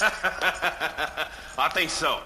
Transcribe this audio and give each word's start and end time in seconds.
Atenção! 1.56 2.20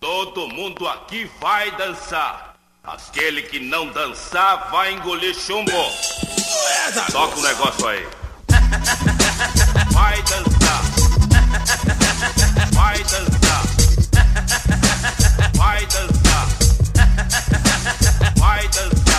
Todo 0.00 0.48
mundo 0.48 0.88
aqui 0.88 1.30
vai 1.40 1.70
dançar. 1.76 2.56
Aquele 2.82 3.42
que 3.42 3.60
não 3.60 3.86
dançar 3.88 4.70
vai 4.70 4.92
engolir 4.92 5.34
chumbo. 5.34 5.70
Toca 7.12 7.36
o 7.36 7.38
um 7.38 7.42
negócio 7.42 7.86
aí. 7.86 8.04
Vai 9.92 10.20
dançar. 10.22 10.82
Vai 12.72 12.98
dançar. 13.04 13.62
Vai 15.54 15.86
dançar. 15.86 16.48
Vai 18.36 18.66
dançar. 18.66 18.66
Vai 18.66 18.68
dançar. 18.68 19.12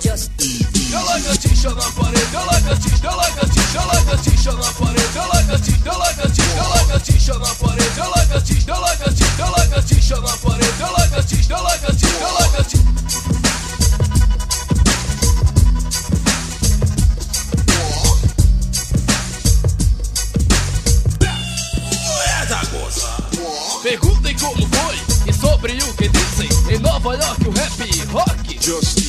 just 0.00 0.32
Perguntem 23.82 24.36
como 24.38 24.64
foi 24.68 24.94
e 25.26 25.32
sobre 25.32 25.72
o 25.72 25.94
que 25.94 26.08
dizem 26.08 26.48
em 26.72 26.78
Nova 26.78 27.14
York 27.14 27.48
o 27.48 27.50
rap 27.50 28.06
rock. 28.12 28.58
Just 28.60 29.01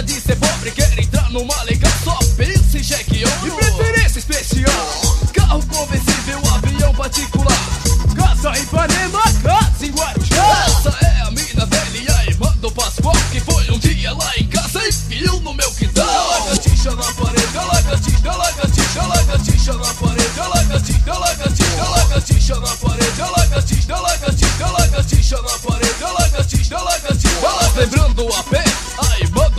nada 0.00 0.02
de 0.02 0.20
ser 0.20 0.36
pobre, 0.36 0.70
quer 0.70 0.98
entrar 0.98 1.30
numa 1.30 1.62
legal 1.64 1.92
só 2.02 2.18
pensa 2.36 2.78
em 2.78 2.82
cheque 2.82 3.22
ou 3.24 3.30
de 3.44 3.50
preferência 3.50 4.18
especial, 4.18 5.26
carro 5.32 5.62
conversível, 5.66 6.40
avião 6.54 6.94
particular. 6.94 7.58
Casa 8.16 8.58
em 8.58 8.64
Panema, 8.66 9.22
casa 9.42 9.86
em 9.86 9.90
Guarujá. 9.90 10.64
Essa 10.66 10.96
é 11.04 11.20
a 11.22 11.30
mina 11.30 11.66
velha, 11.66 12.16
a 12.16 12.26
irmã 12.26 12.54
do 12.60 12.70
Pascoal, 12.70 13.14
que 13.30 13.40
foi 13.40 13.70
um 13.70 13.78
dia 13.78 14.12
lá 14.12 14.32
em 14.38 14.46
casa 14.46 14.80
e 14.86 14.90
viu 14.90 15.40
no 15.40 15.52
meu 15.54 15.70
quintal. 15.72 16.06
Lagartixa 16.06 16.90
na 16.92 17.12
parede, 17.12 17.56
lagartixa, 17.56 18.32
lagartixa, 18.32 19.02
lagartixa 19.02 19.72
na 19.74 19.94
parede, 19.94 20.38
lagartixa, 20.38 21.14
lagartixa, 21.14 21.84
lagartixa 21.84 22.54
na 22.56 22.76
parede, 22.76 23.20
lagartixa, 23.20 23.96
lagartixa, 23.96 24.66
lagartixa 24.66 25.36
na 25.36 25.58
parede. 25.58 25.69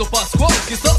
do 0.02 0.06
Pascoal 0.10 0.50
que 0.66 0.76
são 0.76 0.91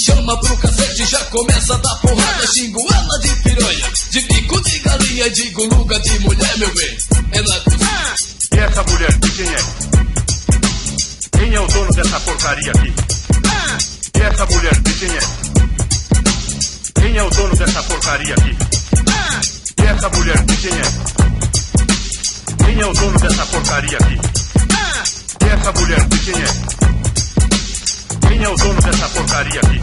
chama 0.00 0.38
pro 0.40 0.56
cacete. 0.56 1.06
Já 1.06 1.24
começa 1.26 1.74
a 1.74 1.78
dar 1.78 1.94
porrada, 1.96 2.46
xingo 2.46 2.80
ela 2.92 3.18
de 3.20 3.36
piranha. 3.42 3.92
De 4.10 4.20
bico 4.20 4.62
de 4.62 4.78
galinha, 4.80 5.30
digo 5.30 5.64
luga 5.66 6.00
de 6.00 6.18
mulher, 6.20 6.58
meu 6.58 6.74
bem. 6.74 6.98
É. 7.32 8.56
E 8.56 8.58
essa 8.58 8.82
mulher, 8.82 9.18
de 9.18 9.30
quem 9.30 9.46
é? 9.46 9.58
Quem 11.38 11.54
é 11.54 11.60
o 11.60 11.66
dono 11.66 11.92
dessa 11.92 12.20
porcaria 12.20 12.72
aqui? 12.72 12.94
E 14.14 14.22
essa 14.22 14.46
mulher, 14.46 14.80
de 14.80 14.94
quem 14.94 15.08
é? 15.08 15.20
Quem 17.00 17.16
é 17.16 17.22
o 17.22 17.30
dono 17.30 17.56
dessa 17.56 17.82
porcaria 17.82 18.34
aqui? 18.34 18.56
E 19.78 19.86
essa 19.86 20.08
mulher, 20.08 20.44
de 20.44 20.56
quem 20.56 20.70
é? 20.72 20.82
Quem 22.64 22.80
é 22.80 22.86
o 22.86 22.92
dono 22.92 23.18
dessa 23.18 23.46
porcaria 23.46 23.98
aqui? 23.98 24.18
E 25.44 25.48
essa 25.48 25.72
mulher, 25.72 26.04
de 26.08 26.18
quem 26.18 26.42
é? 26.42 26.79
Quem 28.40 28.46
é 28.46 28.50
o 28.50 28.56
dono 28.56 28.80
dessa 28.80 29.06
porcaria 29.10 29.60
aqui? 29.60 29.80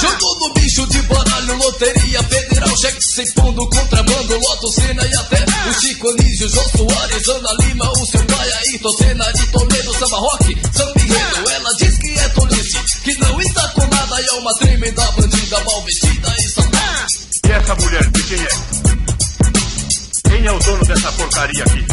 Jogou 0.00 0.38
no 0.38 0.54
bicho 0.54 0.86
de 0.86 1.02
baralho, 1.02 1.58
loteria 1.58 2.22
federal, 2.22 2.76
cheque 2.78 3.02
sem 3.02 3.26
fundo, 3.32 3.68
contrabando, 3.68 4.38
loto, 4.38 4.72
cena 4.72 5.06
e 5.06 5.14
até 5.14 5.44
o 5.68 5.74
Chico 5.74 6.08
Anísio, 6.08 6.48
Jô 6.48 6.62
Soares, 6.74 7.28
Ana 7.28 7.52
Lima, 7.60 7.92
o 7.92 8.06
seu 8.06 8.24
pai 8.24 8.50
Ayrton 8.50 8.92
Senna 8.96 9.30
de 9.34 9.46
Toledo, 9.48 9.92
Samba 9.98 10.16
Rock, 10.16 10.52
Enredo. 10.52 11.50
Ela 11.50 11.70
diz 11.76 11.98
que 11.98 12.18
é 12.18 12.28
tolice, 12.30 12.78
que 13.04 13.14
não 13.18 13.38
está 13.42 13.68
com 13.68 13.86
nada 13.86 14.22
e 14.22 14.26
é 14.26 14.32
uma 14.38 14.54
tremenda 14.54 15.12
bandida 15.12 15.60
mal 15.60 15.82
vestida 15.82 16.34
e 16.38 16.48
safada. 16.48 17.06
E 17.46 17.52
essa 17.52 17.74
mulher, 17.74 18.10
de 18.10 18.22
quem 18.22 18.40
é? 18.40 18.48
Quem 20.30 20.46
é 20.46 20.52
o 20.52 20.58
dono 20.60 20.84
dessa 20.86 21.12
porcaria 21.12 21.62
aqui? 21.62 21.84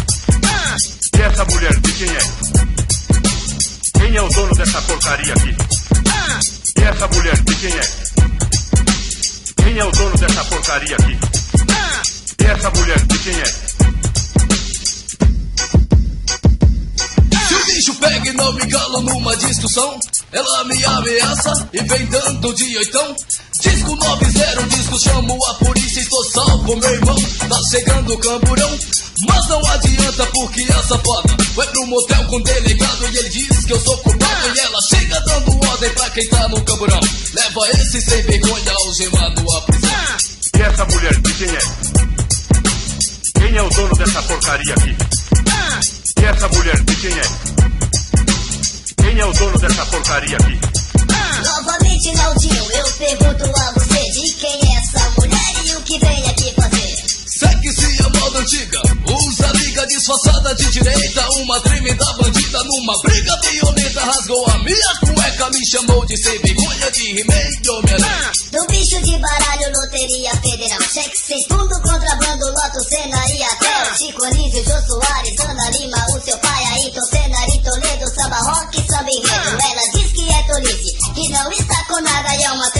E 1.17 1.21
essa 1.21 1.43
mulher, 1.43 1.77
de 1.81 1.91
quem 1.91 2.07
é? 2.07 2.19
Quem 3.99 4.15
é 4.15 4.21
o 4.21 4.29
dono 4.29 4.55
dessa 4.55 4.81
porcaria 4.83 5.33
aqui? 5.33 5.78
E 6.77 6.83
essa 6.83 7.07
mulher, 7.07 7.35
de 7.41 7.55
quem 7.55 7.69
é? 7.69 7.81
Quem 9.63 9.77
é 9.77 9.85
o 9.85 9.91
dono 9.91 10.17
dessa 10.17 10.45
porcaria 10.45 10.95
aqui? 10.95 11.17
E 12.39 12.45
essa 12.45 12.69
mulher, 12.71 12.99
de 12.99 13.19
quem 13.19 13.33
é? 13.33 13.68
Bicho 17.69 17.93
pega 17.95 18.29
e 18.29 18.33
não 18.33 18.51
me 18.53 18.67
calo 18.67 19.01
numa 19.01 19.37
discussão, 19.37 19.99
ela 20.31 20.63
me 20.65 20.83
ameaça 20.83 21.69
e 21.71 21.83
vem 21.83 22.05
dando 22.07 22.53
de 22.53 22.77
oitão. 22.77 23.15
Disco 23.61 23.95
90, 23.95 24.63
disco 24.69 24.99
chamo 24.99 25.37
a 25.45 25.53
polícia, 25.55 25.99
estou 25.99 26.23
salvo, 26.31 26.75
meu 26.75 26.93
irmão. 26.93 27.15
Tá 27.47 27.61
chegando 27.69 28.13
o 28.13 28.17
camburão, 28.17 28.79
mas 29.27 29.47
não 29.47 29.65
adianta 29.67 30.25
porque 30.27 30.63
a 30.71 30.83
safada 30.83 31.37
vai 31.55 31.67
pro 31.67 31.87
motel 31.87 32.25
com 32.25 32.37
o 32.37 32.43
delegado 32.43 33.07
e 33.11 33.17
ele 33.17 33.29
diz 33.29 33.65
que 33.65 33.73
eu 33.73 33.79
sou 33.81 33.97
culpado. 33.99 34.55
E 34.55 34.59
ela 34.59 34.81
chega 34.89 35.19
dando 35.21 35.67
ordem 35.67 35.89
pra 35.91 36.09
quem 36.09 36.27
tá 36.29 36.47
no 36.47 36.61
camburão. 36.63 37.01
Leva 37.33 37.69
esse 37.71 38.01
sem 38.01 38.21
vergonha 38.23 38.73
algemado 38.85 39.51
à 39.51 39.61
prisão. 39.61 39.89
E 40.57 40.61
essa 40.61 40.85
mulher, 40.85 41.21
de 41.21 41.33
quem 41.33 41.49
é? 41.49 41.59
Quem 43.39 43.57
é 43.57 43.61
o 43.61 43.69
dono 43.69 43.95
dessa 43.95 44.21
porcaria 44.23 44.73
aqui? 44.73 45.18
E 46.21 46.25
essa 46.25 46.47
mulher, 46.49 46.83
de 46.83 46.95
quem 46.97 47.11
é? 47.11 47.21
Quem 49.01 49.19
é 49.19 49.25
o 49.25 49.31
dono 49.33 49.57
dessa 49.59 49.85
porcaria 49.85 50.35
aqui? 50.35 50.59
Novamente, 51.45 52.11
Naldinho, 52.13 52.71
eu 52.71 52.91
pergunto 52.93 53.43
a 53.43 53.71
você 53.71 54.11
de 54.11 54.33
quem 54.33 54.51
é 54.51 54.77
essa 54.77 55.09
mulher 55.17 55.65
e 55.65 55.75
o 55.75 55.81
que 55.81 55.97
vem 55.99 56.29
aqui 56.29 56.53
fazer. 56.55 57.03
Segue-se 57.25 58.03
a 58.03 58.09
moda 58.09 58.39
antiga, 58.39 58.81
usa 59.07 59.47
liga 59.53 59.87
disfarçada 59.87 60.55
de 60.55 60.69
direita. 60.71 61.29
Uma 61.37 61.59
tremenda 61.61 62.05
bandida 62.13 62.38
numa 62.79 62.93
briga 63.03 63.35
violenta 63.41 64.05
rasgou 64.05 64.45
a 64.47 64.57
minha 64.59 64.99
cueca. 65.01 65.49
Me 65.49 65.65
chamou 65.67 66.05
de 66.05 66.17
sem 66.17 66.39
vergonha 66.39 66.91
de 66.91 67.23
de 67.61 67.69
Homem-Aranha. 67.69 68.31
Do 68.51 68.65
bicho 68.67 69.01
de 69.03 69.17
baralho, 69.17 69.71
loteria 69.73 70.31
federal. 70.37 70.81
Cheque 70.81 71.17
sem 71.17 71.43
fundo, 71.47 71.75
contrabando, 71.81 72.45
loto, 72.45 72.79
cena 72.89 73.21
e 73.29 73.43
até. 73.43 73.95
Chico 73.97 74.23
Anísio, 74.23 74.63
Jô 74.63 74.79
Soares, 74.87 75.39
Ana 75.39 75.69
Lima, 75.71 76.05
o 76.15 76.21
seu 76.21 76.37
pai, 76.37 76.63
Ayrton 76.73 77.05
Senna 77.05 77.47
e 77.47 77.63
Toledo, 77.63 78.07
samba 78.15 78.37
rock, 78.37 78.77
samba 78.89 79.09
enredo. 79.11 79.57
Ela 79.71 79.91
diz 79.93 80.11
que 80.13 80.33
é 80.33 80.43
tolice, 80.43 81.13
que 81.13 81.29
não 81.29 81.51
está 81.51 81.83
com 81.85 82.01
nada 82.01 82.35
e 82.35 82.43
é 82.43 82.51
uma 82.51 82.71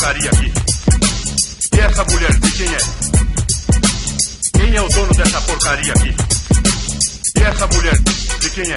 porcaria 0.00 0.30
aqui? 0.30 0.52
E 1.76 1.80
essa 1.80 2.04
mulher, 2.04 2.32
de 2.40 2.50
quem 2.52 2.74
é? 2.74 2.78
Quem 4.54 4.76
é 4.76 4.82
o 4.82 4.88
dono 4.88 5.14
dessa 5.14 5.40
porcaria 5.42 5.92
aqui? 5.92 6.14
E 7.36 7.42
essa 7.42 7.66
mulher, 7.66 7.98
de 8.40 8.50
quem 8.50 8.64
é? 8.64 8.74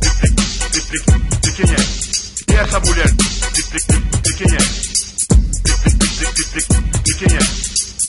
De, 0.00 0.08
de, 0.70 0.80
de, 0.80 0.98
de, 1.40 1.52
quem 1.52 1.66
é? 1.66 1.78
E 2.48 2.56
essa 2.60 2.78
mulher, 2.78 3.10
de, 3.10 3.62
quem 4.34 4.54
é? 4.54 4.58
De, 7.02 7.14
quem 7.14 7.26
é? 7.34 7.40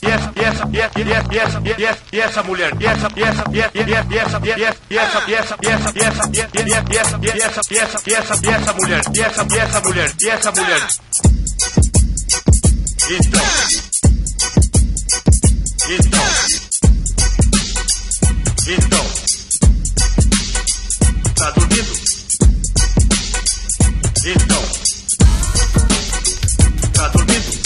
E 0.02 0.10
essa, 0.10 0.32
e 0.36 0.44
essa, 0.44 0.68
e 0.72 0.80
essa, 0.80 1.00
e 1.00 1.10
essa, 1.10 1.32
e 1.32 1.38
essa, 1.38 2.00
e 2.12 2.20
essa, 2.20 2.40
e 2.40 2.44
mulher, 2.44 2.72
e 2.78 2.84
e 2.84 2.84
e 2.84 2.88
e 2.88 4.18
essa, 4.18 4.38
e 4.38 4.50
essa, 4.52 4.76
e 4.90 4.94
essa, 4.94 5.18
e 5.22 5.34
essa, 5.34 5.56
e 5.62 5.68
essa, 5.68 5.92
e 5.92 6.00
essa, 6.02 6.22
e 6.22 6.40
essa, 6.40 6.52
e 6.52 6.62
essa, 6.62 6.78
e 6.82 6.98
essa, 6.98 7.18
e 7.18 7.30
essa, 7.32 7.32
e 7.32 7.38
essa, 7.38 7.60
e 7.70 7.78
essa, 7.78 8.00
e 8.06 8.14
essa, 8.14 8.40
e 8.42 8.48
essa 8.48 8.72
mulher, 8.74 9.02
e 9.14 9.20
essa, 9.20 9.46
e 9.50 9.58
essa 9.58 9.80
mulher, 9.80 10.12
e 10.20 10.28
essa 10.28 10.50
mulher. 10.52 11.31
Então. 13.10 13.42
Então. 15.90 16.22
Então. 18.68 19.04
Tá 21.34 21.50
dormindo? 21.50 21.92
Então. 24.24 24.62
Tá 26.94 27.08
dormindo? 27.08 27.61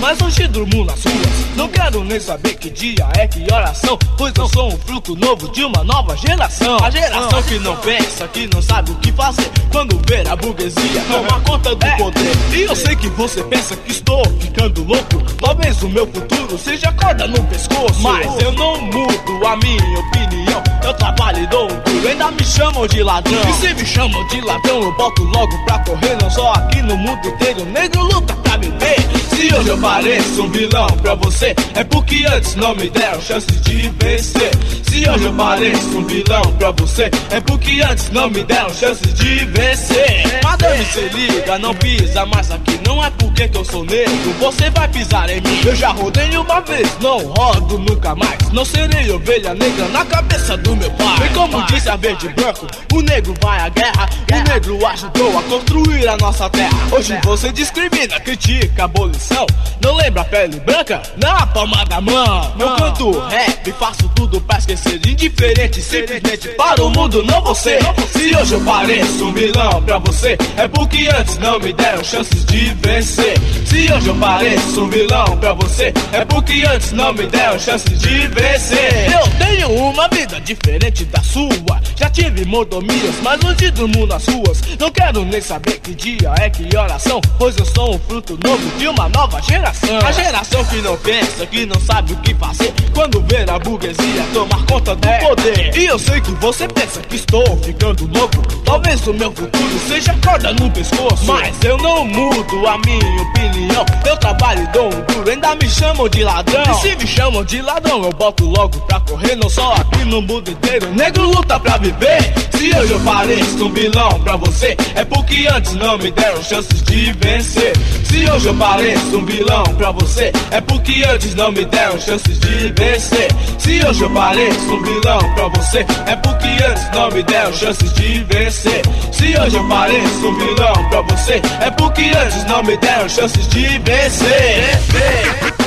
Mas 0.00 0.20
hoje 0.20 0.48
durmo 0.48 0.84
nas 0.84 1.04
ruas. 1.04 1.54
Não 1.54 1.68
quero 1.68 2.02
nem 2.02 2.18
saber 2.18 2.56
que 2.56 2.68
dia 2.68 3.06
é, 3.16 3.28
que 3.28 3.46
horas 3.52 3.78
são, 3.78 3.96
pois 4.18 4.32
eu 4.36 4.48
sou 4.48 4.74
um 4.74 4.78
fruto 4.78 5.14
novo 5.14 5.48
de 5.52 5.62
uma 5.62 5.84
nova 5.84 6.16
geração. 6.16 6.76
A 6.82 6.90
geração 6.90 7.40
que 7.44 7.56
não 7.60 7.76
pensa, 7.76 8.26
que 8.26 8.48
não 8.52 8.60
sabe 8.60 8.90
o 8.90 8.94
que 8.96 9.12
fazer. 9.12 9.48
Quando 9.70 10.00
ver 10.08 10.26
a 10.26 10.34
burguesia 10.34 11.04
tomar 11.08 11.40
conta 11.42 11.76
do 11.76 11.96
poder. 11.96 12.32
E 12.52 12.62
eu 12.62 12.74
sei 12.74 12.96
que 12.96 13.08
você 13.10 13.40
pensa 13.44 13.76
que 13.76 13.92
estou 13.92 14.20
ficando 14.40 14.82
louco. 14.82 15.22
Talvez 15.40 15.80
o 15.80 15.88
meu 15.88 16.08
futuro 16.08 16.58
seja 16.58 16.90
corda 16.92 17.28
no 17.28 17.40
pescoço. 17.44 18.00
Mas 18.00 18.42
eu 18.42 18.50
não 18.50 18.80
mudo 18.80 19.46
a 19.46 19.56
minha 19.58 20.00
opinião. 20.00 20.60
Eu 20.82 20.94
trabalho 20.94 21.44
e 21.44 21.46
dou 21.46 21.66
um 21.66 21.80
duro, 21.84 22.08
ainda 22.08 22.32
me 22.32 22.44
chamam 22.44 22.84
de 22.88 23.00
ladrão. 23.00 23.42
E 23.48 23.52
se 23.52 23.74
me 23.74 23.86
chamam 23.86 24.26
de 24.26 24.40
ladrão, 24.40 24.82
eu 24.82 24.92
boto 24.96 25.22
logo 25.22 25.64
pra 25.66 25.78
correr. 25.80 26.16
Não 26.20 26.30
só 26.30 26.52
aqui 26.54 26.82
no 26.82 26.96
mundo 26.96 27.28
inteiro, 27.28 27.64
negro 27.66 28.02
luta 28.02 28.34
pra 28.34 28.56
ver. 28.56 29.19
Se 29.40 29.54
hoje 29.54 29.68
eu 29.70 29.78
pareço 29.78 30.42
um 30.42 30.50
vilão 30.50 30.86
pra 31.00 31.14
você, 31.14 31.54
é 31.74 31.82
porque 31.84 32.26
antes 32.26 32.56
não 32.56 32.76
me 32.76 32.90
deram 32.90 33.22
chance 33.22 33.50
de 33.50 33.88
vencer. 33.98 34.50
Se 34.90 35.08
hoje 35.08 35.24
eu 35.24 35.32
pareço 35.34 35.98
um 35.98 36.04
vilão 36.04 36.42
pra 36.58 36.72
você, 36.72 37.08
é 37.30 37.40
porque 37.40 37.80
antes 37.80 38.10
não 38.10 38.28
me 38.28 38.42
deram 38.42 38.74
chances 38.74 39.14
de 39.14 39.44
vencer. 39.44 40.40
Madame, 40.42 40.84
se 40.84 41.00
liga, 41.14 41.60
não 41.60 41.72
pisa 41.76 42.26
mais 42.26 42.50
aqui. 42.50 42.80
Não 42.84 43.02
é 43.02 43.08
porque 43.10 43.46
que 43.46 43.56
eu 43.56 43.64
sou 43.64 43.84
negro, 43.84 44.34
você 44.40 44.68
vai 44.70 44.88
pisar 44.88 45.30
em 45.30 45.40
mim. 45.42 45.60
Eu 45.64 45.76
já 45.76 45.90
rodei 45.90 46.36
uma 46.36 46.60
vez, 46.62 46.98
não 47.00 47.18
rodo 47.18 47.78
nunca 47.78 48.16
mais. 48.16 48.50
Não 48.50 48.64
serei 48.64 49.08
ovelha 49.12 49.54
negra 49.54 49.86
na 49.90 50.04
cabeça 50.04 50.56
do 50.56 50.74
meu 50.74 50.90
pai. 50.90 51.24
E 51.24 51.34
como 51.34 51.64
disse 51.66 51.88
a 51.88 51.94
verde 51.94 52.26
e 52.26 52.30
branco, 52.30 52.66
o 52.92 53.00
negro 53.00 53.32
vai 53.40 53.60
à 53.60 53.68
guerra. 53.68 54.08
O 54.32 54.48
negro 54.50 54.86
ajudou 54.86 55.38
a 55.38 55.42
construir 55.44 56.08
a 56.08 56.16
nossa 56.16 56.50
terra. 56.50 56.76
Hoje 56.90 57.16
você 57.22 57.52
discrimina, 57.52 58.18
critica 58.18 58.82
a 58.82 58.84
abolição. 58.86 59.46
Não 59.80 59.94
lembra 59.94 60.22
a 60.22 60.24
pele 60.24 60.58
branca? 60.58 61.00
Na 61.16 61.46
palma 61.46 61.84
da 61.84 62.00
mão. 62.00 62.54
Eu 62.58 62.74
canto 62.74 63.20
rap, 63.28 63.72
faço 63.78 64.10
tudo 64.16 64.40
pra 64.40 64.58
esquecer. 64.58 64.79
Indiferente, 65.20 65.82
simplesmente 65.82 66.48
para 66.50 66.82
o 66.82 66.90
mundo, 66.90 67.22
não 67.24 67.42
você. 67.42 67.78
Se 68.10 68.34
hoje 68.34 68.54
eu 68.54 68.60
pareço 68.62 69.26
um 69.26 69.32
vilão 69.32 69.82
pra 69.82 69.98
você, 69.98 70.38
é 70.56 70.66
porque 70.68 71.08
antes 71.14 71.38
não 71.38 71.58
me 71.58 71.72
deram 71.72 72.02
chances 72.02 72.44
de 72.46 72.74
vencer. 72.74 73.34
Se 73.66 73.92
hoje 73.92 74.08
eu 74.08 74.14
pareço 74.16 74.82
um 74.82 74.88
vilão 74.88 75.36
pra 75.38 75.52
você, 75.52 75.92
é 76.12 76.24
porque 76.24 76.64
antes 76.66 76.92
não 76.92 77.12
me 77.12 77.26
deram 77.26 77.58
chances 77.58 77.98
de 77.98 78.28
vencer. 78.28 79.12
Eu 79.12 79.46
tenho 79.46 79.70
uma 79.70 80.08
vida 80.08 80.40
diferente 80.40 81.04
da 81.04 81.22
sua. 81.22 81.80
Já 81.96 82.08
tive 82.08 82.44
mordomias, 82.46 83.14
mas 83.22 83.38
hoje 83.44 83.70
durmo 83.72 84.06
nas 84.06 84.26
ruas. 84.26 84.60
Não 84.78 84.90
quero 84.90 85.24
nem 85.24 85.40
saber 85.40 85.78
que 85.80 85.94
dia 85.94 86.34
é 86.40 86.48
que 86.48 86.74
horas 86.74 87.02
são, 87.02 87.20
pois 87.38 87.56
eu 87.58 87.66
sou 87.66 87.94
um 87.94 87.98
fruto 87.98 88.38
novo 88.42 88.78
de 88.78 88.88
uma 88.88 89.08
nova 89.10 89.40
geração. 89.42 89.98
A 89.98 90.12
geração 90.12 90.64
que 90.64 90.76
não 90.76 90.96
pensa, 90.96 91.46
que 91.46 91.66
não 91.66 91.80
sabe 91.80 92.14
o 92.14 92.16
que 92.16 92.34
fazer. 92.34 92.72
Quando 92.94 93.20
ver 93.22 93.50
a 93.50 93.58
burguesia 93.58 94.24
tomar 94.32 94.64
conta 94.70 94.94
do 94.94 95.08
poder. 95.26 95.76
E 95.76 95.86
eu 95.86 95.98
sei 95.98 96.20
que 96.20 96.30
você 96.32 96.68
pensa 96.68 97.00
que 97.00 97.16
estou 97.16 97.56
ficando 97.58 98.08
louco. 98.16 98.40
Talvez 98.64 99.04
o 99.08 99.12
meu 99.12 99.32
futuro 99.32 99.80
seja 99.88 100.14
corda 100.24 100.52
no 100.52 100.70
pescoço. 100.70 101.24
Mas 101.26 101.52
eu 101.64 101.76
não 101.78 102.06
mudo 102.06 102.66
a 102.68 102.78
minha 102.78 103.22
opinião. 103.22 103.84
Eu 104.06 104.16
trabalho 104.18 104.62
e 104.62 104.66
dou 104.68 104.86
um 104.86 105.00
duro, 105.02 105.30
ainda 105.30 105.56
me 105.56 105.68
chamam 105.68 106.08
de 106.08 106.22
ladrão. 106.22 106.62
E 106.62 106.74
se 106.76 106.94
me 106.94 107.06
chamam 107.06 107.44
de 107.44 107.60
ladrão, 107.60 108.04
eu 108.04 108.12
boto 108.12 108.44
logo 108.44 108.78
pra 108.82 109.00
correr. 109.00 109.34
Não 109.34 109.50
só 109.50 109.74
aqui 109.74 110.04
no 110.04 110.22
mundo 110.22 110.50
inteiro, 110.50 110.88
negro 110.94 111.28
luta 111.28 111.58
pra 111.58 111.76
viver. 111.76 112.32
Se 112.52 112.70
hoje 112.76 112.92
eu 112.92 113.00
pareço 113.00 113.64
um 113.64 113.72
vilão 113.72 114.20
pra 114.20 114.36
você, 114.36 114.76
é 114.94 115.04
porque 115.04 115.48
antes 115.50 115.74
não 115.74 115.98
me 115.98 116.10
deram 116.10 116.42
chances 116.44 116.82
de 116.82 117.12
vencer. 117.14 117.72
Se 118.04 118.30
hoje 118.30 118.46
eu 118.46 118.54
pareço 118.54 119.16
um 119.16 119.24
vilão 119.24 119.64
pra 119.78 119.90
você, 119.92 120.30
é 120.50 120.60
porque 120.60 121.02
antes 121.08 121.34
não 121.34 121.50
me 121.50 121.64
deram 121.64 121.98
chances 121.98 122.38
de 122.38 122.72
vencer. 122.72 123.28
Se 123.58 123.84
hoje 123.84 124.02
eu 124.02 124.10
pareço 124.10 124.59
um 124.68 125.34
pra 125.34 125.48
você, 125.48 125.78
é 126.06 126.16
porque 126.16 126.46
antes 126.64 126.90
não 126.92 127.10
me 127.10 127.22
deram 127.22 127.52
chances 127.52 127.92
de 127.92 128.24
vencer. 128.24 128.82
Se 129.12 129.38
hoje 129.38 129.56
eu 129.56 129.68
pareço 129.68 130.28
um 130.28 130.34
vilão 130.38 130.88
pra 130.90 131.00
você, 131.02 131.40
é 131.60 131.70
porque 131.70 132.02
antes 132.02 132.44
não 132.44 132.62
me 132.62 132.76
deram 132.76 133.08
chances 133.08 133.48
de 133.48 133.78
vencer. 133.78 135.59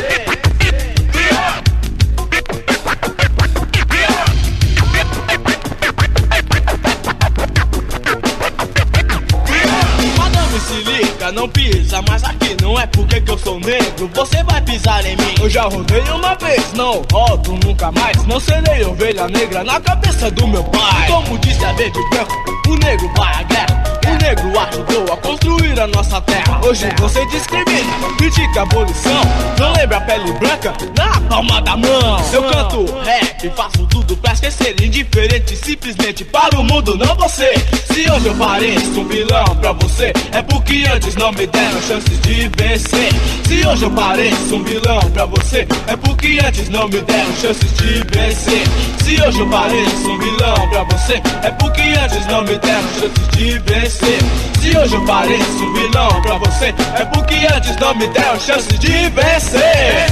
Não 11.34 11.50
pisa 11.50 12.02
mais 12.04 12.24
aqui. 12.24 12.56
Não 12.62 12.80
é 12.80 12.86
porque 12.88 13.20
que 13.20 13.32
eu 13.32 13.38
sou 13.38 13.60
negro, 13.60 14.10
você 14.14 14.44
vai 14.44 14.62
pisar 14.62 15.06
em 15.06 15.16
mim. 15.18 15.36
Eu 15.42 15.50
já 15.50 15.64
rodei 15.64 16.02
uma 16.02 16.36
vez, 16.36 16.74
não 16.74 17.02
rodo 17.12 17.58
nunca 17.66 17.92
mais. 17.92 18.26
Não 18.26 18.40
serei 18.40 18.84
ovelha 18.86 19.28
negra 19.28 19.64
na 19.64 19.80
cabeça 19.82 20.32
do 20.32 20.48
meu 20.48 20.64
pai. 20.66 21.08
Como 21.08 21.38
disse 21.40 21.66
a 21.66 21.72
e 21.74 22.10
branco, 22.10 22.34
o 22.68 22.76
negro 22.76 23.12
vai 23.18 23.34
à 23.34 23.44
guerra. 23.44 23.84
Negro 24.24 24.58
ajudou 24.58 25.14
a 25.14 25.18
construir 25.18 25.78
a 25.82 25.86
nossa 25.88 26.22
terra. 26.22 26.62
Hoje 26.66 26.88
você 26.98 27.26
discrimina, 27.26 27.94
critica 28.18 28.62
a 28.62 28.64
abolição. 28.64 29.22
Não 29.60 29.74
lembra 29.74 29.98
a 29.98 30.02
pele 30.02 30.32
branca 30.34 30.74
na 30.98 31.20
palma 31.28 31.62
da 31.62 31.76
mão. 31.76 32.26
Eu 32.32 32.44
canto 32.44 32.86
rap, 33.04 33.50
faço 33.54 33.86
tudo 33.88 34.16
pra 34.16 34.32
esquecer. 34.32 34.82
Indiferente, 34.82 35.58
simplesmente 35.58 36.24
para 36.24 36.58
o 36.58 36.64
mundo, 36.64 36.98
não 36.98 37.14
você. 37.16 37.54
Se 37.92 38.10
hoje 38.10 38.28
eu 38.28 38.36
pareço 38.36 39.02
um 39.02 39.08
vilão 39.10 39.46
pra 39.60 39.74
você, 39.74 40.14
é 40.32 40.42
porque 40.42 40.86
antes 40.96 41.16
não 41.16 41.32
me 41.34 41.46
deram 41.46 41.82
chances 41.82 42.22
de 42.22 42.50
vencer. 42.58 43.10
Se 43.46 43.68
hoje 43.68 43.84
eu 43.84 43.92
pareço 43.92 44.56
um 44.56 44.64
vilão 44.64 45.02
pra 45.12 45.26
você, 45.26 45.68
é 45.88 45.98
porque 45.98 46.40
antes 46.46 46.70
não 46.70 46.88
me 46.88 47.02
deram 47.02 47.36
chances 47.36 47.74
de 47.74 48.04
vencer. 48.10 48.64
Se 49.04 49.22
hoje 49.22 49.40
eu 49.42 49.50
pareço 49.50 50.10
um 50.10 50.18
vilão 50.18 50.70
pra 50.70 50.84
você, 50.86 51.22
é 51.44 51.52
porque 51.52 51.82
antes 51.82 52.26
não 52.28 52.42
me 52.44 52.58
deram 52.58 52.90
chances 52.94 53.28
de 53.38 53.60
vencer. 53.60 54.13
Se 54.62 54.78
hoje 54.78 54.96
eu 54.96 55.06
pareço 55.06 55.74
vilão 55.74 56.22
pra 56.22 56.38
você, 56.38 56.74
é 56.96 57.06
porque 57.06 57.36
antes 57.54 57.76
não 57.78 57.96
me 57.96 58.08
deram 58.08 58.40
chances 58.40 58.80
de 58.80 59.10
vencer. 59.10 60.08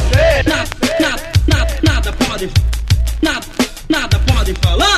nada, 0.45 0.69
nada, 0.99 1.21
nada, 1.47 1.77
nada 1.83 2.13
pode, 2.13 2.49
nada, 3.21 3.45
nada 3.89 4.19
pode 4.19 4.53
falar, 4.61 4.97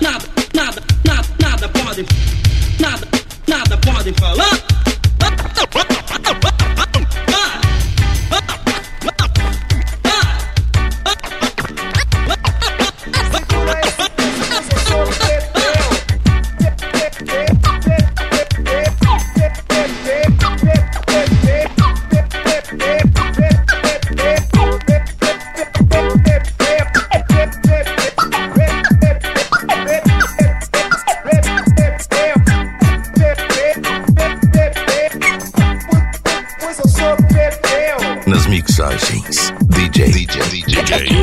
nada, 0.00 0.24
nada, 0.54 0.82
nada, 1.04 1.24
nada 1.40 1.68
pode, 1.68 2.06
nada, 2.78 3.08
nada 3.46 3.76
pode 3.78 4.12
falar. 4.20 4.71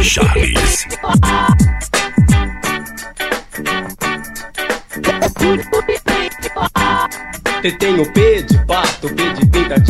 Charles. 0.10 0.88
Te 7.62 7.72
tem 7.74 8.00
o 8.00 8.12
P 8.12 8.42
de 8.42 8.58
pato, 8.66 9.14
P 9.14 9.34
de 9.34 9.49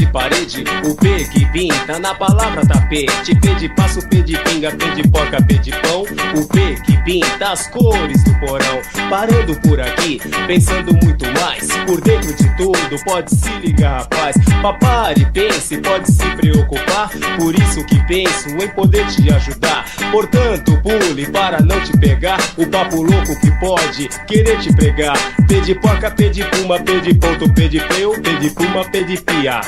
parede, 0.10 0.64
o 0.84 0.96
P 0.96 1.24
que 1.26 1.46
pinta 1.48 2.00
na 2.00 2.14
palavra 2.14 2.66
tapete, 2.66 3.36
P 3.36 3.56
de 3.56 3.70
passo, 3.70 4.02
P 4.08 4.22
de 4.22 4.38
pinga, 4.40 4.72
P 4.72 4.90
de 4.92 5.08
porca, 5.08 5.42
P 5.42 5.56
de 5.56 5.72
pão, 5.72 6.04
o 6.36 6.48
P 6.48 6.76
que 6.86 6.98
pinta 7.04 7.52
as 7.52 7.68
cores 7.68 8.24
do 8.24 8.34
porão. 8.40 8.82
Parando 9.10 9.56
por 9.62 9.80
aqui, 9.80 10.20
pensando 10.48 10.94
muito 11.04 11.26
mais, 11.40 11.68
por 11.86 12.02
dentro 12.02 12.34
de 12.34 12.50
tudo, 12.58 13.04
pode 13.06 13.34
se 13.36 13.50
ligar, 13.60 14.02
rapaz. 14.02 14.36
Papare, 14.62 15.26
pense, 15.32 15.78
pode 15.78 16.12
se 16.12 16.26
preocupar, 16.36 17.10
por 17.38 17.56
isso 17.56 17.84
que 17.86 18.00
penso 18.08 18.50
em 18.50 18.68
poder 18.70 19.06
te 19.08 19.32
ajudar. 19.32 19.86
Portanto, 20.12 20.80
pule 20.82 21.26
para 21.28 21.60
não 21.62 21.80
te 21.82 21.98
pegar, 21.98 22.40
o 22.58 22.66
papo 22.68 23.02
louco 23.02 23.40
que 23.40 23.52
pode 23.60 24.10
querer 24.28 24.60
te 24.60 24.74
pregar. 24.74 25.18
P 25.48 25.62
de 25.62 25.76
porca, 25.76 26.12
P 26.12 26.30
de 26.30 26.44
puma, 26.46 26.80
P 26.80 27.00
de 27.02 27.14
ponto, 27.14 27.52
P 27.54 27.68
de 27.68 27.80
peu, 27.80 28.12
P 28.22 28.34
de 28.38 28.50
puma, 28.52 28.86
P 28.86 29.04
de 29.04 29.18
pia. 29.22 29.62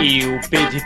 E 0.00 0.24
o 0.26 0.40
P 0.48 0.56
de 0.66 0.80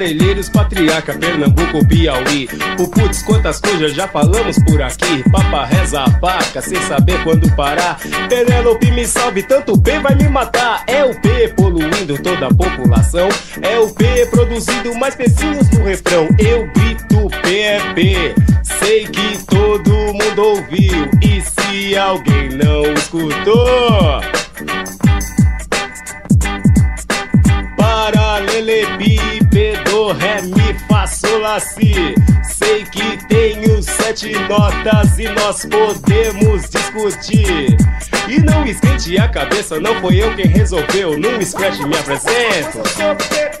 Parelheiros, 0.00 0.48
Patriarca, 0.48 1.12
Pernambuco, 1.12 1.86
Piauí. 1.86 2.48
O 2.78 2.88
putz, 2.88 3.22
quantas 3.22 3.60
coisas 3.60 3.92
já 3.92 4.08
falamos 4.08 4.56
por 4.64 4.80
aqui. 4.80 5.22
Papa 5.30 5.66
reza 5.66 6.04
a 6.04 6.10
paca, 6.10 6.62
sem 6.62 6.80
saber 6.84 7.22
quando 7.22 7.54
parar. 7.54 7.98
Penélope 8.26 8.90
me 8.92 9.06
salve, 9.06 9.42
tanto 9.42 9.78
P 9.78 9.98
vai 9.98 10.14
me 10.14 10.26
matar. 10.26 10.84
É 10.86 11.04
o 11.04 11.14
P 11.20 11.48
poluindo 11.48 12.16
toda 12.22 12.46
a 12.46 12.54
população. 12.54 13.28
É 13.60 13.78
o 13.78 13.90
P 13.90 14.24
produzindo 14.30 14.94
mais 14.94 15.14
pecinhos 15.14 15.68
no 15.68 15.84
refrão. 15.84 16.26
Eu 16.38 16.66
grito 16.72 17.28
P 17.42 17.60
é 17.60 17.92
P. 17.92 18.34
Sei 18.62 19.06
que 19.06 19.44
todo 19.44 19.90
mundo 19.90 20.42
ouviu. 20.42 21.10
E 21.20 21.42
se 21.42 21.94
alguém 21.94 22.48
não 22.48 22.90
escutou? 22.94 24.22
Paralelepípedo, 27.76 29.09
ré, 30.12 30.42
mi, 30.42 30.74
fá, 30.88 31.06
sol, 31.06 31.40
lá, 31.40 31.60
si. 31.60 32.14
Sei 32.42 32.84
que 32.84 33.16
tenho 33.26 33.82
sete 33.82 34.32
notas 34.48 35.18
e 35.18 35.28
nós 35.28 35.64
podemos 35.66 36.68
discutir. 36.68 37.76
E 38.28 38.38
não 38.40 38.64
esquente 38.64 39.18
a 39.18 39.28
cabeça, 39.28 39.80
não 39.80 40.00
foi 40.00 40.22
eu 40.22 40.34
quem 40.36 40.46
resolveu. 40.46 41.18
No 41.18 41.44
scratch 41.44 41.80
me 41.80 41.96
apresento. 41.96 43.59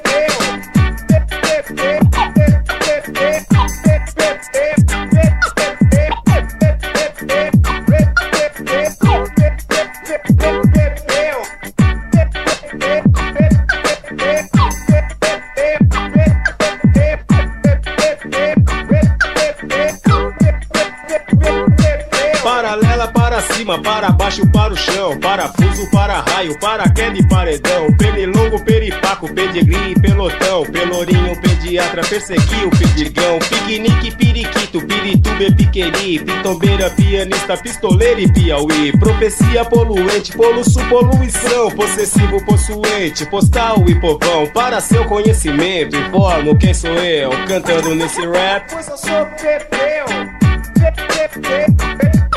Chão. 24.80 25.18
Parafuso 25.18 25.88
para 25.90 26.20
raio, 26.20 26.58
para 26.58 26.88
queda 26.90 27.18
e 27.18 27.28
paredão. 27.28 27.92
Pernilongo, 27.96 28.62
peripaco, 28.64 29.32
pedigree, 29.32 29.94
pelotão. 30.00 30.64
Pelourinho, 30.64 31.40
pediatra, 31.40 32.02
persegui 32.02 32.64
o 32.64 32.70
pedigão. 32.70 33.38
Piquenique, 33.38 34.10
periquito, 34.16 34.80
pirituba, 34.86 35.56
piqueri. 35.56 36.18
Pitombeira, 36.18 36.90
pianista, 36.90 37.56
pistoleiro 37.56 38.20
e 38.20 38.32
piauí. 38.32 38.92
Profecia 38.98 39.64
poluente, 39.64 40.32
poluço, 40.36 40.80
poluição. 40.88 41.70
Possessivo, 41.70 42.44
possuente, 42.44 43.26
postal 43.26 43.84
e 43.88 43.94
povão. 44.00 44.46
Para 44.52 44.80
seu 44.80 45.04
conhecimento, 45.04 45.96
informo 45.96 46.56
quem 46.56 46.74
sou 46.74 46.90
eu. 46.90 47.30
Cantando 47.46 47.94
nesse 47.94 48.20
rap. 48.26 48.70
Pois 48.70 48.88
eu 48.88 48.96
sou 48.96 49.26
Pepeu. 49.40 50.40
Vamos 50.80 52.29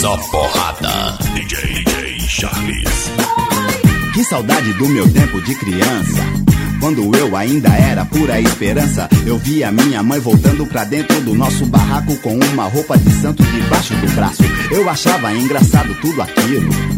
só 0.00 0.16
porrada. 0.30 1.18
DJ, 1.34 1.82
DJ 1.82 2.20
Charles. 2.20 3.10
Que 4.14 4.22
saudade 4.22 4.72
do 4.74 4.88
meu 4.88 5.12
tempo 5.12 5.40
de 5.42 5.56
criança. 5.56 6.22
Quando 6.80 7.16
eu 7.16 7.36
ainda 7.36 7.70
era 7.70 8.04
pura 8.04 8.40
esperança, 8.40 9.08
eu 9.26 9.36
via 9.38 9.72
minha 9.72 10.00
mãe 10.00 10.20
voltando 10.20 10.64
pra 10.66 10.84
dentro 10.84 11.20
do 11.22 11.34
nosso 11.34 11.66
barraco 11.66 12.14
com 12.18 12.38
uma 12.38 12.68
roupa 12.68 12.96
de 12.96 13.10
santo 13.20 13.42
debaixo 13.42 13.94
do 13.94 14.14
braço. 14.14 14.44
Eu 14.70 14.88
achava 14.88 15.34
engraçado 15.34 15.92
tudo 16.00 16.22
aquilo. 16.22 16.97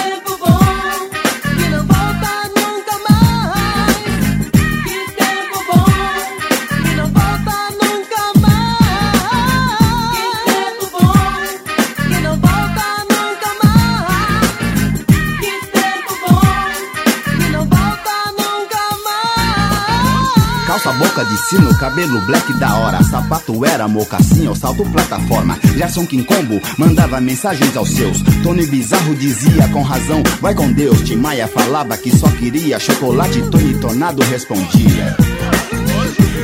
Sino, 21.37 21.75
cabelo 21.77 22.19
black 22.21 22.53
da 22.59 22.75
hora. 22.75 23.03
Sapato 23.03 23.65
era 23.65 23.87
mocassim 23.87 24.47
ou 24.47 24.55
salto 24.55 24.83
plataforma. 24.91 25.57
Gerson 25.75 26.05
Quincombo 26.05 26.61
mandava 26.77 27.19
mensagens 27.21 27.75
aos 27.75 27.89
seus. 27.89 28.21
Tony 28.43 28.65
Bizarro 28.65 29.15
dizia 29.15 29.67
com 29.69 29.81
razão 29.81 30.23
Vai 30.41 30.55
com 30.55 30.71
Deus, 30.71 31.01
Tim 31.01 31.17
Maia 31.17 31.47
falava 31.47 31.97
que 31.97 32.15
só 32.15 32.27
queria 32.29 32.79
Chocolate 32.79 33.41
Tony 33.49 33.73
Tornado 33.75 34.21
respondia. 34.23 35.15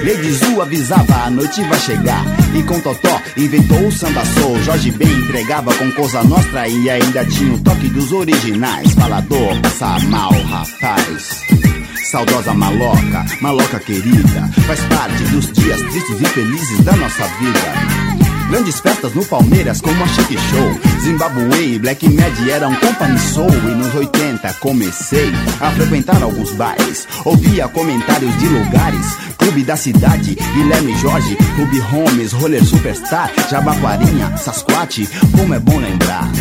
Lady 0.03 0.31
Zu 0.33 0.61
avisava, 0.61 1.25
a 1.25 1.29
noite 1.29 1.61
vai 1.63 1.79
chegar. 1.79 2.23
E 2.55 2.63
com 2.63 2.79
Totó 2.79 3.21
inventou 3.35 3.87
o 3.87 3.91
samba 3.91 4.23
soul. 4.25 4.61
Jorge 4.63 4.91
Ben 4.91 5.11
entregava 5.11 5.73
com 5.73 5.91
Cosa 5.91 6.23
Nostra 6.23 6.67
E 6.67 6.89
ainda 6.89 7.25
tinha 7.25 7.53
o 7.53 7.59
toque 7.59 7.89
dos 7.89 8.11
originais. 8.11 8.93
Falador, 8.93 9.59
passa 9.61 9.99
mal, 10.07 10.31
rapaz 10.31 11.66
Saudosa 12.09 12.53
maloca, 12.53 13.25
maloca 13.41 13.79
querida 13.81 14.49
Faz 14.65 14.79
parte 14.83 15.23
dos 15.25 15.51
dias 15.51 15.81
tristes 15.81 16.21
e 16.21 16.25
felizes 16.25 16.79
da 16.85 16.95
nossa 16.95 17.25
vida. 17.39 18.47
Grandes 18.49 18.79
festas 18.79 19.13
no 19.13 19.25
Palmeiras 19.25 19.81
como 19.81 20.01
a 20.01 20.07
Chic 20.07 20.39
Show 20.39 21.01
Zimbabwe 21.01 21.73
e 21.73 21.79
Black 21.79 22.07
Mad 22.07 22.49
eram 22.49 22.73
company 22.75 23.19
soul 23.19 23.51
E 23.51 23.75
nos 23.75 23.93
80 23.93 24.53
comecei 24.53 25.33
a 25.59 25.69
frequentar 25.71 26.23
alguns 26.23 26.51
bares 26.51 27.05
Ouvia 27.25 27.67
comentários 27.67 28.33
de 28.39 28.47
lugares 28.47 29.05
Clube 29.37 29.63
da 29.63 29.75
Cidade, 29.75 30.37
Guilherme 30.53 30.97
Jorge 30.99 31.35
Clube 31.55 31.79
Holmes, 31.79 32.31
Roller 32.31 32.63
Superstar 32.63 33.29
Jabaquarinha, 33.49 34.37
Sasquatch 34.37 35.01
Como 35.35 35.53
é 35.53 35.59
bom 35.59 35.77
lembrar 35.77 36.31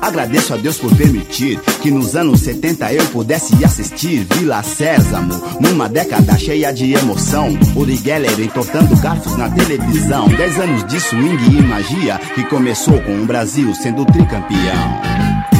Agradeço 0.00 0.54
a 0.54 0.56
Deus 0.56 0.78
por 0.78 0.94
permitir 0.96 1.60
que 1.82 1.90
nos 1.90 2.16
anos 2.16 2.40
70 2.40 2.92
eu 2.92 3.04
pudesse 3.06 3.64
assistir 3.64 4.26
Vila 4.34 4.62
Sésamo, 4.62 5.34
numa 5.60 5.88
década 5.88 6.38
cheia 6.38 6.72
de 6.72 6.92
emoção. 6.92 7.48
Uri 7.76 7.96
Geller 7.96 8.40
entortando 8.40 8.96
garfos 8.96 9.36
na 9.36 9.50
televisão. 9.50 10.28
Dez 10.28 10.58
anos 10.58 10.84
de 10.86 11.00
swing 11.00 11.58
e 11.58 11.62
magia 11.62 12.18
que 12.34 12.44
começou 12.44 13.00
com 13.02 13.22
o 13.22 13.26
Brasil 13.26 13.74
sendo 13.74 14.04
tricampeão. 14.06 15.59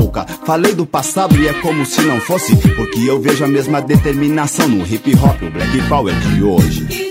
Falei 0.45 0.73
do 0.73 0.85
passado 0.85 1.37
e 1.37 1.47
é 1.47 1.53
como 1.61 1.85
se 1.85 2.01
não 2.01 2.19
fosse, 2.19 2.55
porque 2.55 2.99
eu 2.99 3.19
vejo 3.19 3.43
a 3.43 3.47
mesma 3.47 3.81
determinação 3.81 4.67
no 4.67 4.85
hip 4.85 5.13
hop, 5.15 5.41
o 5.43 5.51
black 5.51 5.81
power 5.89 6.15
de 6.15 6.43
hoje. 6.43 7.10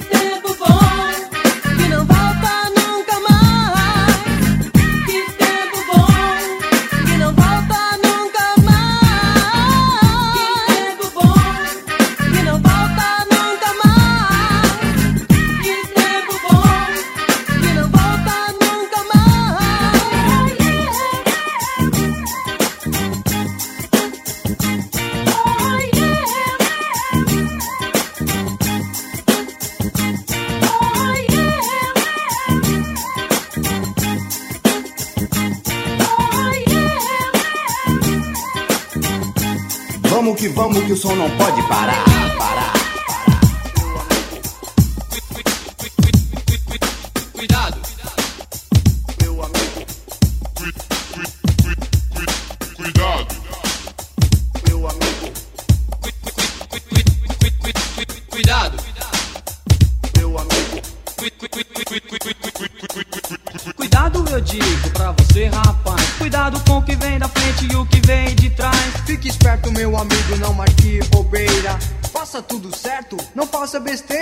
Vamos 40.55 40.83
que 40.85 40.93
o 40.93 40.97
som 40.97 41.15
não 41.15 41.31
pode 41.31 41.63
parar, 41.69 42.05
parar. 42.39 42.80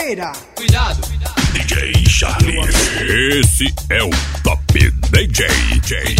Besteira. 0.08 0.32
Cuidado, 0.54 1.00
DJ 1.52 2.08
Charles. 2.08 2.74
Esse 3.00 3.74
é 3.90 4.02
o 4.02 4.10
Top 4.42 4.62
DJ. 4.72 5.46
DJ. 5.72 6.16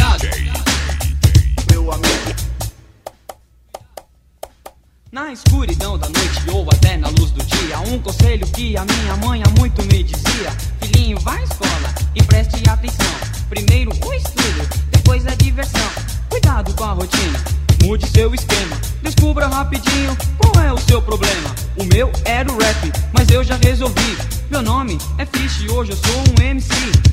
Na 5.10 5.32
escuridão 5.32 5.98
da 5.98 6.08
noite 6.08 6.50
ou 6.52 6.68
até 6.70 6.96
na 6.98 7.08
luz 7.08 7.30
do 7.30 7.42
dia, 7.44 7.78
um 7.80 7.98
conselho 8.00 8.46
que 8.48 8.76
a 8.76 8.84
minha 8.84 9.16
mãe 9.16 9.42
há 9.42 9.48
muito 9.58 9.82
me 9.84 10.02
dizia: 10.02 10.50
Filhinho, 10.82 11.18
vá 11.20 11.36
à 11.36 11.42
escola 11.42 11.94
e 12.14 12.22
preste 12.22 12.68
atenção. 12.68 13.06
Primeiro 13.48 13.90
o 13.90 14.14
estudo, 14.14 14.68
depois 14.90 15.26
a 15.26 15.34
diversão. 15.34 15.90
Cuidado 16.28 16.74
com 16.74 16.84
a 16.84 16.92
rotina, 16.92 17.42
mude 17.88 18.06
seu 18.10 18.34
esquema. 18.34 18.76
Descubra 19.02 19.46
rapidinho 19.46 20.14
qual 20.36 20.62
é 20.62 20.70
o 20.70 20.78
seu 20.78 21.00
problema. 21.00 21.54
O 21.78 21.84
meu 21.84 22.12
era 22.22 22.52
o 22.52 22.58
rap, 22.58 22.92
mas 23.14 23.30
eu 23.30 23.42
já 23.42 23.56
resolvi. 23.56 24.18
Meu 24.50 24.60
nome 24.60 24.98
é 25.16 25.24
Fish 25.24 25.62
e 25.62 25.70
hoje 25.70 25.92
eu 25.92 25.96
sou 25.96 26.20
um 26.20 26.42
MC. 26.42 26.68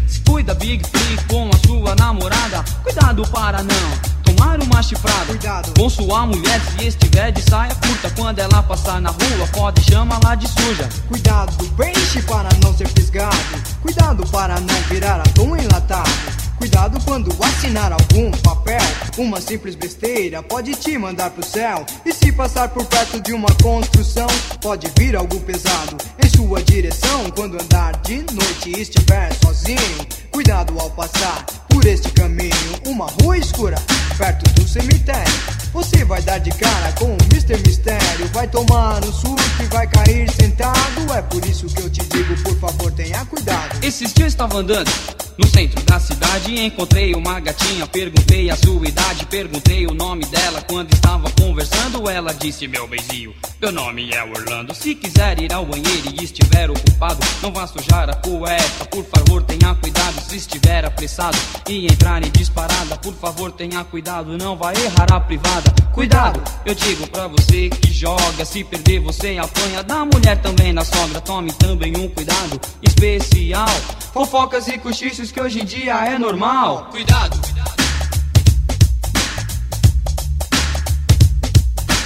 Se 0.06 0.20
cuida, 0.20 0.54
Big 0.54 0.86
Free, 0.86 1.18
com 1.30 1.50
a 1.50 1.58
sua 1.66 1.96
namorada. 1.96 2.62
Cuidado 2.84 3.26
para 3.30 3.64
não 3.64 4.24
tomar 4.26 4.62
uma 4.62 4.84
chifrada. 4.84 5.26
Cuidado. 5.28 5.80
Com 5.80 5.90
sua 5.90 6.26
mulher, 6.26 6.60
se 6.60 6.88
estiver 6.88 7.32
de 7.32 7.42
saia 7.42 7.74
curta, 7.76 8.10
quando 8.10 8.40
ela 8.40 8.62
passar 8.62 9.00
na 9.00 9.12
rua, 9.12 9.48
pode 9.54 9.82
chamá-la 9.82 10.36
de 10.36 10.48
suja. 10.50 10.90
Cuidado 11.08 11.56
do 11.56 11.70
peixe 11.76 12.22
para 12.24 12.50
não 12.62 12.76
ser 12.76 12.90
fisgado. 12.90 13.38
Cuidado 13.82 14.28
para 14.28 14.60
não 14.60 14.76
virar 14.90 15.22
atum 15.22 15.56
enlatado. 15.56 16.45
Cuidado 16.66 17.00
quando 17.06 17.30
assinar 17.44 17.92
algum 17.94 18.32
papel. 18.42 18.82
Uma 19.20 19.40
simples 19.40 19.76
besteira 19.76 20.42
pode 20.42 20.74
te 20.74 20.98
mandar 20.98 21.30
pro 21.30 21.46
céu. 21.46 21.86
E 22.04 22.12
se 22.12 22.32
passar 22.32 22.70
por 22.70 22.84
perto 22.88 23.22
de 23.22 23.34
uma 23.34 23.50
construção, 23.62 24.26
pode 24.64 24.92
vir 24.98 25.16
algo 25.16 25.40
pesado 25.42 25.96
em 26.18 26.28
sua 26.28 26.64
direção. 26.64 27.30
Quando 27.36 27.62
andar 27.62 27.96
de 27.98 28.26
noite 28.34 28.70
e 28.76 28.82
estiver 28.82 29.32
sozinho, 29.44 30.08
cuidado 30.32 30.74
ao 30.80 30.90
passar 30.90 31.46
por 31.70 31.86
este 31.86 32.10
caminho. 32.14 32.52
Uma 32.88 33.06
rua 33.22 33.38
escura, 33.38 33.78
perto 34.18 34.52
do 34.56 34.68
cemitério. 34.68 35.65
Você 35.76 36.06
vai 36.06 36.22
dar 36.22 36.38
de 36.38 36.52
cara 36.52 36.94
com 36.94 37.04
o 37.04 37.18
Mr. 37.30 37.58
Mistério. 37.68 38.30
Vai 38.32 38.48
tomar 38.48 39.04
um 39.04 39.12
susto 39.12 39.62
e 39.62 39.66
vai 39.66 39.86
cair 39.86 40.32
sentado. 40.32 41.14
É 41.14 41.22
por 41.22 41.46
isso 41.46 41.68
que 41.68 41.82
eu 41.82 41.90
te 41.90 42.02
digo, 42.06 42.34
por 42.44 42.58
favor, 42.60 42.90
tenha 42.94 43.26
cuidado. 43.26 43.84
Esses 43.84 44.14
dias 44.14 44.30
estava 44.30 44.60
andando 44.60 44.90
no 45.38 45.46
centro 45.48 45.84
da 45.84 46.00
cidade 46.00 46.58
encontrei 46.58 47.14
uma 47.14 47.40
gatinha. 47.40 47.86
Perguntei 47.88 48.50
a 48.50 48.56
sua 48.56 48.88
idade, 48.88 49.26
perguntei 49.26 49.86
o 49.86 49.94
nome 49.94 50.26
dela. 50.26 50.62
Quando 50.62 50.94
estava 50.94 51.30
conversando, 51.32 52.10
ela 52.10 52.34
disse: 52.34 52.68
Meu 52.68 52.88
beijinho, 52.88 53.34
meu 53.62 53.72
nome 53.72 54.12
é 54.14 54.24
Orlando. 54.24 54.74
Se 54.74 54.96
quiser 54.96 55.42
ir 55.42 55.52
ao 55.52 55.66
banheiro 55.66 56.14
e 56.20 56.24
estiver 56.24 56.70
ocupado, 56.70 57.20
não 57.42 57.52
vá 57.52 57.68
sujar 57.68 58.10
a 58.10 58.16
cueca. 58.16 58.86
Por 58.90 59.06
favor, 59.06 59.44
tenha 59.44 59.76
cuidado 59.76 60.22
se 60.22 60.38
estiver 60.38 60.86
apressado 60.86 61.38
e 61.68 61.86
entrar 61.86 62.26
em 62.26 62.32
disparada. 62.32 62.98
Por 62.98 63.14
favor, 63.16 63.52
tenha 63.52 63.84
cuidado, 63.84 64.38
não 64.38 64.56
vai 64.56 64.74
errar 64.76 65.12
a 65.12 65.20
privada. 65.20 65.65
Cuidado, 65.94 66.42
eu 66.66 66.76
digo 66.76 67.08
pra 67.08 67.28
você 67.28 67.70
que 67.70 67.92
joga. 67.94 68.44
Se 68.46 68.64
perder, 68.64 69.00
você 69.00 69.38
apanha. 69.38 69.82
Da 69.84 70.04
mulher 70.06 70.42
também 70.42 70.74
na 70.74 70.84
sogra, 70.84 71.22
tome 71.22 71.52
também 71.54 71.96
um 71.98 72.10
cuidado 72.10 72.60
especial. 72.82 73.68
Fofocas 74.14 74.68
e 74.68 74.78
cochichos 74.78 75.32
que 75.32 75.40
hoje 75.42 75.62
em 75.62 75.66
dia 75.66 75.94
é 76.06 76.18
normal. 76.20 76.88
cuidado. 76.92 77.40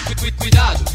Cu- 0.06 0.16
cu- 0.16 0.32
Cuidado, 0.38 0.86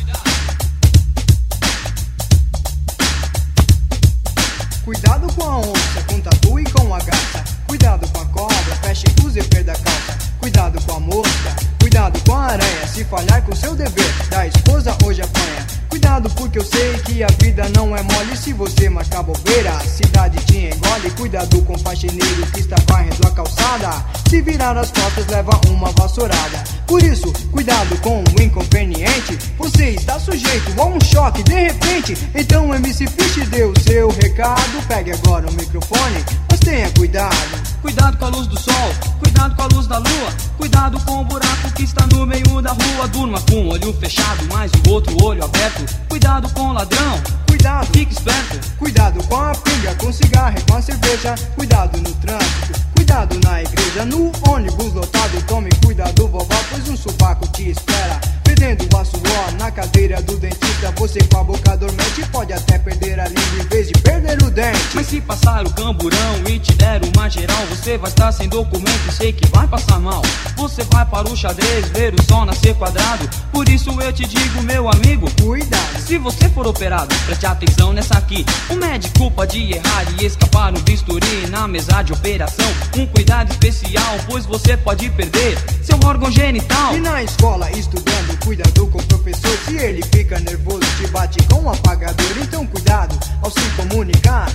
Cuidado 4.85 5.33
com 5.35 5.43
a 5.45 5.59
onça, 5.59 6.03
com 6.07 6.15
o 6.17 6.21
tatu 6.23 6.61
e 6.61 6.65
com 6.71 6.95
a 6.95 6.99
gata. 6.99 7.45
Cuidado 7.67 8.07
com 8.13 8.21
a 8.21 8.27
cobra, 8.27 8.77
feche 8.83 9.07
o 9.25 9.31
zíper 9.31 9.65
da 9.65 9.73
calça. 9.75 10.19
Cuidado 10.41 10.81
com 10.85 10.93
a 10.97 11.01
mosca, 11.01 11.57
cuidado 11.95 12.21
com 12.27 12.35
a 12.35 12.47
aranha. 12.47 12.87
Se 12.93 13.05
falhar 13.05 13.41
com 13.43 13.55
seu 13.55 13.77
dever, 13.77 14.13
da 14.29 14.45
esposa 14.49 14.97
hoje 15.05 15.23
apanha. 15.23 15.65
Cuidado 15.89 16.29
porque 16.31 16.59
eu 16.59 16.65
sei 16.65 16.99
que 17.05 17.23
a 17.23 17.29
vida 17.41 17.69
não 17.77 17.97
é 17.97 18.03
mole 18.03 18.37
Se 18.37 18.53
você 18.53 18.89
marcar 18.89 19.23
bobeira, 19.23 19.71
a 19.71 19.81
cidade 19.81 20.37
te 20.45 20.67
engole 20.67 21.11
Cuidado 21.17 21.63
com 21.63 21.75
o 21.75 21.79
faxineiro 21.79 22.47
que 22.53 22.59
está 22.59 22.75
varrendo 22.89 23.29
a 23.29 23.31
calçada. 23.31 24.05
Se 24.29 24.43
virar 24.43 24.77
as 24.77 24.91
costas, 24.91 25.25
leva 25.29 25.53
uma 25.69 25.93
vassourada. 25.93 26.65
Por 26.85 27.01
isso, 27.01 27.33
cuidado 27.53 27.97
com 28.01 28.25
o 28.25 28.43
inconveniente. 28.43 29.39
Você 29.57 29.91
está 29.91 30.19
sujeito 30.19 30.73
a 30.77 30.87
um 30.87 31.01
choque 31.01 31.45
de 31.45 31.55
repente 31.55 32.19
Então 32.35 32.75
MC 32.75 33.07
Fish 33.07 33.49
deu 33.51 33.73
seu 33.81 34.09
recado. 34.09 34.85
Pegue 34.89 35.13
agora 35.13 35.49
o 35.49 35.53
microfone, 35.53 36.25
mas 36.51 36.59
tenha 36.59 36.91
cuidado 36.91 37.64
Cuidado 37.85 38.17
com 38.17 38.25
a 38.25 38.29
luz 38.31 38.47
do 38.47 38.59
sol, 38.59 38.95
cuidado 39.21 39.55
com 39.55 39.63
a 39.63 39.67
luz 39.67 39.87
da 39.87 39.99
lua, 39.99 40.33
cuidado 40.57 40.99
com 41.01 41.21
o 41.21 41.25
buraco 41.27 41.71
que 41.75 41.83
está 41.83 42.07
no 42.07 42.25
meio 42.25 42.63
da 42.63 42.71
rua. 42.71 43.07
Durma 43.09 43.39
com 43.43 43.57
o 43.57 43.73
olho 43.73 43.93
fechado, 44.01 44.43
mas 44.51 44.73
o 44.73 44.91
outro 44.91 45.15
olho 45.23 45.45
aberto. 45.45 45.85
Cuidado 46.09 46.49
com 46.55 46.71
o 46.71 46.73
ladrão, 46.73 47.23
Cuidado, 47.47 47.87
fique 47.93 48.15
esperto. 48.15 48.59
Cuidado 48.79 49.23
com 49.29 49.37
a 49.37 49.55
pinga, 49.55 49.95
com 49.97 50.11
cigarro 50.11 50.57
e 50.59 50.63
com 50.63 50.79
a 50.79 50.81
cerveja. 50.83 51.35
Cuidado 51.57 51.99
no 51.99 52.11
trânsito, 52.15 52.81
cuidado 52.97 53.39
na 53.45 53.63
igreja. 53.63 54.07
No 54.07 54.33
ônibus 54.49 54.95
lotado, 54.95 55.43
tome 55.47 55.69
cuidado, 55.85 56.27
vovó, 56.27 56.57
pois 56.71 56.89
um 56.89 56.97
sovaco 56.97 57.47
te 57.49 57.69
espera. 57.69 58.19
Perdendo 58.55 58.97
a 58.97 59.05
suor 59.05 59.53
na 59.59 59.69
cadeira 59.69 60.23
do 60.23 60.37
dentista. 60.37 60.93
Você 60.97 61.19
com 61.25 61.39
a 61.39 61.45
boca 61.45 61.77
dormente 61.77 62.25
pode 62.31 62.53
até 62.53 62.79
perder 62.79 63.19
a 63.19 63.27
língua 63.27 63.65
em 63.65 63.67
vez 63.67 63.89
de 63.89 63.95
perder 63.95 64.41
o 64.45 64.51
dente. 64.51 64.79
Mas 64.95 65.09
se 65.09 65.21
passar 65.21 65.67
o 65.67 65.71
camburão 65.75 66.37
e 66.49 66.61
te 66.61 66.73
der 66.75 67.01
uma 67.05 67.29
geral, 67.29 67.67
você 67.69 67.99
vai 67.99 68.09
estar 68.09 68.31
sem 68.31 68.49
documento 68.49 69.09
e 69.09 69.13
sei 69.13 69.33
que 69.33 69.45
vai 69.49 69.67
passar 69.67 69.99
mal. 69.99 70.23
Você 70.57 70.85
vai 70.85 71.05
para 71.05 71.29
o 71.29 71.37
xadrez 71.37 71.89
ver 71.89 72.15
o 72.15 72.23
sol 72.29 72.45
nascer 72.45 72.77
quadrado. 72.77 73.29
Por 73.51 73.69
isso 73.69 73.91
eu 74.01 74.13
te 74.13 74.25
digo, 74.25 74.63
meu 74.63 74.89
amigo, 74.89 75.29
Cuidado. 75.43 76.01
Se 76.07 76.19
você 76.19 76.49
for 76.51 76.67
operado, 76.67 77.15
preste 77.27 77.47
atenção 77.47 77.93
nessa 77.93 78.19
aqui. 78.19 78.45
O 78.71 78.75
médico 78.75 79.31
pode 79.31 79.73
errar 79.73 80.05
e 80.19 80.27
escapar 80.27 80.71
no 80.71 80.81
bisturi 80.81 81.47
na 81.51 81.67
mesa 81.67 82.03
de 82.03 82.13
operação. 82.13 82.67
Um 82.97 83.07
cuidado 83.07 83.51
especial, 83.51 84.17
pois 84.27 84.47
você 84.47 84.77
pode 84.77 85.11
perder 85.11 85.59
seu 85.83 85.99
órgão 86.05 86.31
genital. 86.31 86.95
E 86.95 87.01
na 87.01 87.23
escola 87.23 87.71
estudando, 87.73 88.39
cuidado 88.45 88.87
com 88.89 88.99
o 88.99 89.07
professor. 89.07 89.59
Se 89.65 89.77
ele 89.77 90.03
fica 90.13 90.39
nervoso, 90.39 90.85
te 90.99 91.07
bate 91.09 91.43
com 91.49 91.63
um 91.63 91.71
apagador. 91.71 92.39
Então 92.41 92.67
cuidado 92.67 93.19
ao 93.43 93.51
se 93.51 93.61
comunicar. 93.71 94.53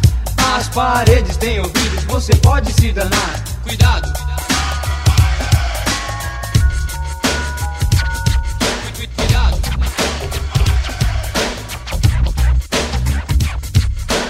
As 0.56 0.69
paredes 0.69 1.36
têm 1.38 1.60
ouvidos, 1.60 2.04
você 2.06 2.36
pode 2.36 2.71
se 2.73 2.91
danar. 2.91 3.43
Cuidado. 3.63 4.13
Cuidado. 9.15 9.62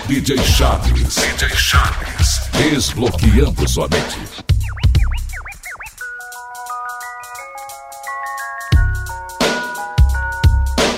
DJ 0.07 0.37
Chaves. 0.37 1.15
DJ 1.15 1.49
Chaves. 1.49 2.41
Desbloqueando 2.53 3.67
sua 3.67 3.87
mente. 3.87 4.28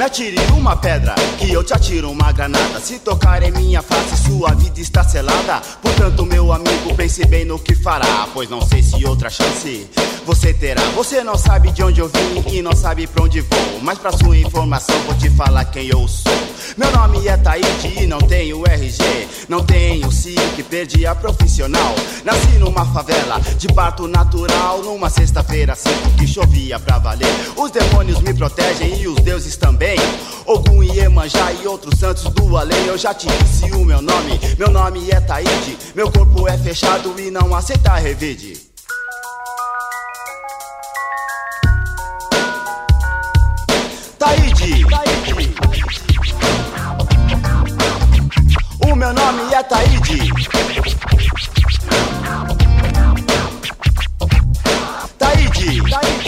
Me 0.01 0.05
atire 0.07 0.35
uma 0.57 0.75
pedra, 0.75 1.13
que 1.37 1.51
eu 1.51 1.63
te 1.63 1.75
atiro 1.75 2.09
uma 2.09 2.31
granada. 2.31 2.79
Se 2.79 2.97
tocar 2.97 3.43
em 3.43 3.51
minha 3.51 3.83
face, 3.83 4.17
sua 4.23 4.51
vida 4.55 4.79
está 4.79 5.03
selada. 5.03 5.61
Portanto, 5.79 6.25
meu 6.25 6.51
amigo, 6.51 6.95
pense 6.95 7.23
bem 7.27 7.45
no 7.45 7.59
que 7.59 7.75
fará. 7.75 8.27
Pois 8.33 8.49
não 8.49 8.61
sei 8.61 8.81
se 8.81 9.05
outra 9.05 9.29
chance 9.29 9.87
você 10.25 10.53
terá. 10.53 10.81
Você 10.95 11.23
não 11.23 11.37
sabe 11.37 11.71
de 11.71 11.83
onde 11.83 11.99
eu 11.99 12.09
vim 12.09 12.57
e 12.57 12.61
não 12.63 12.75
sabe 12.75 13.05
pra 13.05 13.23
onde 13.23 13.41
vou. 13.41 13.79
Mas 13.83 13.99
pra 13.99 14.11
sua 14.11 14.37
informação, 14.37 14.95
vou 15.01 15.15
te 15.15 15.29
falar 15.29 15.65
quem 15.65 15.87
eu 15.87 16.07
sou. 16.07 16.31
Meu 16.77 16.91
nome 16.91 17.27
é 17.27 17.37
Taíde 17.37 18.01
e 18.01 18.07
não 18.07 18.19
tenho 18.19 18.63
RG. 18.65 19.27
Não 19.49 19.63
tenho 19.63 20.11
SIC, 20.11 20.63
perdi 20.69 21.05
a 21.05 21.13
profissional. 21.13 21.93
Nasci 22.23 22.57
numa 22.59 22.85
favela 22.85 23.39
de 23.57 23.67
parto 23.67 24.07
natural. 24.07 24.81
Numa 24.81 25.09
sexta-feira, 25.09 25.75
cinco 25.75 26.09
que 26.17 26.25
chovia 26.25 26.79
pra 26.79 26.97
valer. 26.97 27.27
Os 27.55 27.71
demônios 27.71 28.19
me 28.21 28.33
protegem 28.33 29.01
e 29.01 29.07
os 29.07 29.15
deuses 29.21 29.55
também. 29.57 29.90
Ogum 30.45 30.83
e 30.83 30.91
Iemanjá 30.97 31.51
e 31.53 31.67
outros 31.67 31.99
santos 31.99 32.23
do 32.23 32.57
além. 32.57 32.85
Eu 32.85 32.97
já 32.97 33.13
te 33.13 33.27
disse 33.27 33.71
o 33.71 33.85
meu 33.85 34.01
nome. 34.01 34.39
Meu 34.57 34.69
nome 34.69 35.09
é 35.09 35.19
Taíde. 35.19 35.77
Meu 35.95 36.11
corpo 36.11 36.47
é 36.47 36.57
fechado 36.57 37.13
e 37.19 37.31
não 37.31 37.55
aceita 37.55 37.95
revide. 37.95 38.71
Taíde. 44.19 44.85
O 48.85 48.95
meu 48.95 49.13
nome 49.13 49.53
é 49.53 49.63
Taíde. 49.63 50.31
Taíde. 55.17 56.20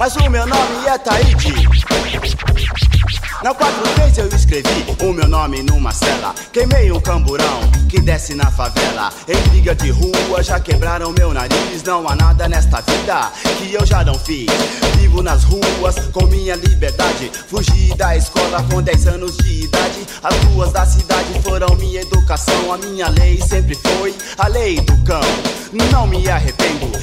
Mas 0.00 0.16
o 0.16 0.30
meu 0.30 0.46
nome 0.46 0.86
é 0.86 0.96
Taíde. 0.96 1.52
Na 3.44 3.52
43 3.52 4.16
eu 4.16 4.28
escrevi 4.28 4.96
o 5.02 5.12
meu 5.12 5.28
nome 5.28 5.62
numa 5.62 5.92
cela. 5.92 6.34
Queimei 6.50 6.90
um 6.90 6.98
camburão 6.98 7.60
que 7.86 8.00
desce 8.00 8.34
na 8.34 8.50
favela. 8.50 9.12
Em 9.28 9.36
briga 9.50 9.74
de 9.74 9.90
rua 9.90 10.42
já 10.42 10.58
quebraram 10.58 11.12
meu 11.12 11.34
nariz. 11.34 11.82
Não 11.84 12.08
há 12.08 12.16
nada 12.16 12.48
nesta 12.48 12.80
vida 12.80 13.30
que 13.58 13.74
eu 13.74 13.84
já 13.84 14.02
não 14.02 14.14
fiz. 14.14 14.50
Vivo 14.96 15.22
nas 15.22 15.44
ruas 15.44 15.96
com 16.12 16.24
minha 16.28 16.56
liberdade. 16.56 17.30
Fugi 17.48 17.94
da 17.94 18.16
escola 18.16 18.62
com 18.70 18.80
10 18.80 19.06
anos 19.06 19.36
de 19.36 19.64
idade. 19.64 20.06
As 20.22 20.34
ruas 20.44 20.72
da 20.72 20.86
cidade 20.86 21.42
foram 21.42 21.76
minha 21.76 22.00
educação. 22.00 22.72
A 22.72 22.78
minha 22.78 23.10
lei 23.10 23.38
sempre 23.42 23.74
foi 23.74 24.14
a 24.38 24.48
lei 24.48 24.80
do 24.80 24.96
cão. 25.04 25.20
Não 25.92 26.06
me 26.06 26.26
arrependo 26.26 26.59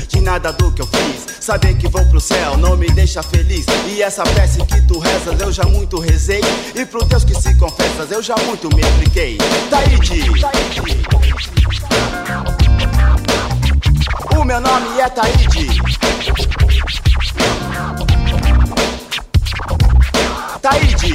de 0.07 0.21
nada 0.21 0.51
do 0.53 0.71
que 0.71 0.81
eu 0.81 0.87
fiz. 0.87 1.37
Saber 1.39 1.75
que 1.77 1.87
vou 1.87 2.05
pro 2.07 2.19
céu 2.19 2.57
não 2.57 2.75
me 2.75 2.89
deixa 2.91 3.21
feliz. 3.23 3.65
E 3.87 4.01
essa 4.01 4.23
prece 4.23 4.63
que 4.65 4.81
tu 4.81 4.99
rezas 4.99 5.39
eu 5.39 5.51
já 5.51 5.63
muito 5.63 5.99
rezei. 5.99 6.41
E 6.75 6.85
pro 6.85 7.03
Deus 7.05 7.23
que 7.23 7.35
se 7.35 7.55
confessas 7.55 8.11
eu 8.11 8.21
já 8.21 8.35
muito 8.45 8.69
me 8.75 8.81
expliquei. 8.81 9.37
Taíde. 9.69 10.23
O 14.37 14.43
meu 14.43 14.61
nome 14.61 14.99
é 14.99 15.09
Taíde. 15.09 15.67
Taíde. 20.61 21.13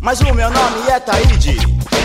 Mas 0.00 0.20
o 0.20 0.34
meu 0.34 0.50
nome 0.50 0.88
é 0.88 0.98
Taíde. 0.98 1.99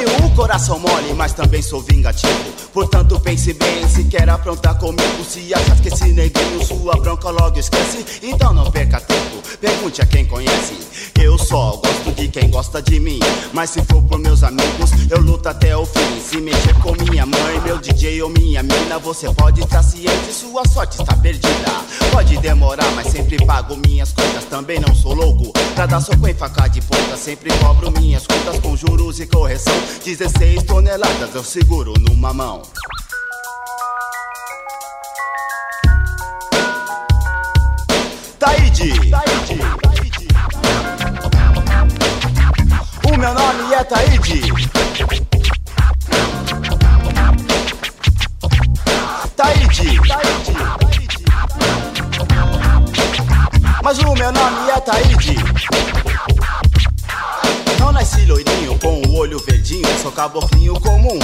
Tenho 0.00 0.26
o 0.26 0.30
coração 0.34 0.78
mole, 0.78 1.12
mas 1.12 1.34
também 1.34 1.60
sou 1.60 1.82
vingativo. 1.82 2.32
Portanto, 2.72 3.20
pense 3.20 3.52
bem 3.52 3.86
se 3.86 4.04
quer 4.04 4.30
aprontar 4.30 4.78
comigo. 4.78 5.22
Se 5.28 5.52
achas 5.52 5.78
que 5.78 5.88
esse 5.88 6.04
neguinho 6.04 6.64
sua 6.64 6.94
bronca 6.94 7.28
logo 7.28 7.58
esquece, 7.58 8.06
então 8.22 8.54
não 8.54 8.70
perca 8.70 8.98
tempo. 8.98 9.42
Pergunte 9.60 10.00
a 10.00 10.06
quem 10.06 10.24
conhece. 10.24 10.74
Eu 11.22 11.36
só 11.36 11.76
gosto 11.76 12.12
de 12.12 12.28
quem 12.28 12.48
gosta 12.48 12.80
de 12.80 12.98
mim. 12.98 13.20
Mas 13.52 13.70
se 13.70 13.82
for 13.84 14.02
por 14.04 14.18
meus 14.18 14.42
amigos, 14.42 14.90
eu 15.10 15.20
luto 15.20 15.50
até 15.50 15.76
o 15.76 15.84
fim. 15.84 16.20
Se 16.26 16.40
mexer 16.40 16.74
com 16.76 16.92
minha 17.04 17.26
mãe, 17.26 17.60
meu 17.62 17.76
DJ 17.78 18.22
ou 18.22 18.30
minha 18.30 18.62
mina, 18.62 18.98
você 18.98 19.30
pode 19.34 19.60
estar 19.60 19.82
ciente, 19.82 20.32
sua 20.32 20.66
sorte 20.66 20.98
está 20.98 21.14
perdida. 21.14 21.70
Pode 22.10 22.38
demorar, 22.38 22.90
mas 22.92 23.08
sempre 23.08 23.44
pago 23.44 23.76
minhas 23.76 24.12
contas. 24.12 24.44
Também 24.44 24.80
não 24.80 24.94
sou 24.94 25.12
louco 25.12 25.52
pra 25.74 25.84
dar 25.84 26.00
soco 26.00 26.26
em 26.26 26.34
faca 26.34 26.68
de 26.68 26.80
ponta. 26.80 27.18
Sempre 27.18 27.52
cobro 27.58 27.90
minhas 27.90 28.26
contas 28.26 28.58
com 28.60 28.74
juros 28.74 29.20
e 29.20 29.26
correção. 29.26 29.74
16 30.04 30.62
toneladas 30.64 31.34
eu 31.34 31.44
seguro 31.44 31.92
numa 31.98 32.32
mão. 32.32 32.62
Taíde. 38.38 38.92
O 43.04 43.16
meu 43.18 43.34
nome 43.34 43.74
é 43.74 43.84
Taíde. 43.84 44.42
Taíde. 49.36 50.00
Mas 53.82 53.98
o 53.98 54.14
meu 54.14 54.32
nome 54.32 54.70
é 54.70 54.80
Taíde. 54.80 55.36
Não 57.90 57.94
nasci 57.94 58.24
loirinho 58.24 58.78
com 58.78 59.02
o 59.02 59.16
olho 59.16 59.40
verdinho, 59.40 59.84
sou 60.00 60.12
caboclinho 60.12 60.78
comum, 60.78 61.18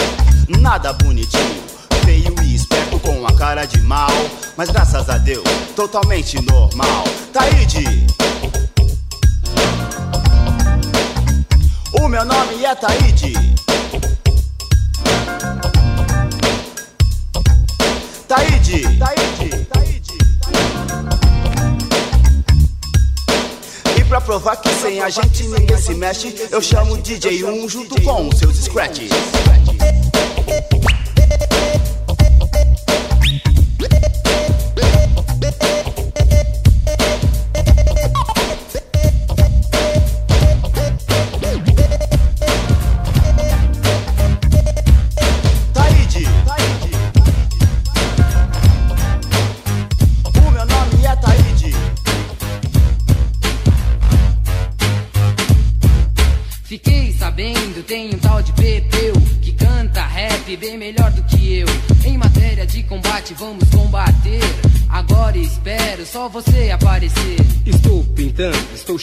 nada 0.58 0.92
bonitinho. 0.94 1.62
Feio 2.04 2.34
e 2.42 2.56
esperto 2.56 2.98
com 2.98 3.24
a 3.24 3.32
cara 3.34 3.64
de 3.64 3.80
mal, 3.82 4.10
mas 4.56 4.68
graças 4.68 5.08
a 5.08 5.16
Deus, 5.16 5.44
totalmente 5.76 6.44
normal. 6.44 7.04
Taíde. 7.32 7.84
O 12.00 12.08
meu 12.08 12.24
nome 12.24 12.64
é 12.64 12.74
Taíde. 12.74 13.32
Taíde, 18.26 18.98
Taíde, 18.98 19.66
Taíde. 19.66 19.75
Pra 24.16 24.20
provar 24.20 24.56
que 24.56 24.70
sem 24.70 25.00
a 25.00 25.10
gente 25.10 25.46
ninguém 25.48 25.76
se 25.76 25.94
mexe, 25.94 26.34
eu 26.50 26.62
chamo 26.62 26.96
DJ 26.96 27.44
1 27.44 27.68
junto 27.68 28.00
com 28.00 28.28
os 28.28 28.38
seus 28.38 28.56
scratches. 28.56 29.10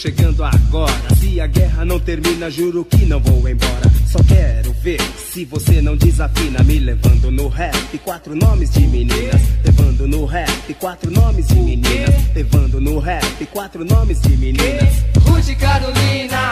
Chegando 0.04 0.44
agora. 0.44 1.16
Se 1.18 1.40
a 1.40 1.48
guerra 1.48 1.86
não 1.86 1.98
termina, 1.98 2.50
juro 2.50 2.84
que 2.84 3.06
não 3.06 3.22
vou 3.22 3.48
embora. 3.48 3.90
Só 4.06 4.22
quero 4.24 4.74
ver 4.84 5.02
se 5.32 5.46
você 5.46 5.82
não 5.82 5.96
desafina. 5.96 6.62
Me 6.62 6.78
levando 6.78 7.32
no 7.32 7.48
rap, 7.48 7.98
quatro 8.00 8.36
nomes 8.36 8.70
de 8.72 8.82
meninas. 8.82 9.42
Levando 9.64 10.06
no 10.06 10.26
rap, 10.26 10.74
quatro 10.74 11.10
nomes 11.10 11.48
de 11.48 11.56
meninas. 11.56 12.36
Levando 12.36 12.82
no 12.82 13.00
rap, 13.00 13.46
quatro 13.54 13.86
nomes 13.86 14.20
de 14.20 14.36
meninas. 14.36 14.94
Ruth 15.26 15.58
Carolina, 15.58 16.50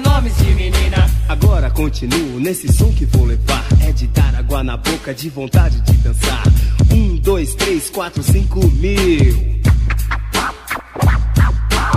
nomes 0.00 0.36
de 0.36 0.54
menina. 0.54 1.10
Agora 1.28 1.70
continuo 1.70 2.40
nesse 2.40 2.72
som 2.72 2.92
que 2.92 3.04
vou 3.06 3.24
levar. 3.24 3.64
É 3.86 3.92
de 3.92 4.06
dar 4.08 4.34
água 4.34 4.62
na 4.62 4.76
boca, 4.76 5.14
de 5.14 5.28
vontade 5.28 5.80
de 5.80 5.92
dançar. 5.98 6.42
Um, 6.90 7.16
dois, 7.16 7.54
três, 7.54 7.90
quatro, 7.90 8.22
cinco 8.22 8.66
mil. 8.68 9.58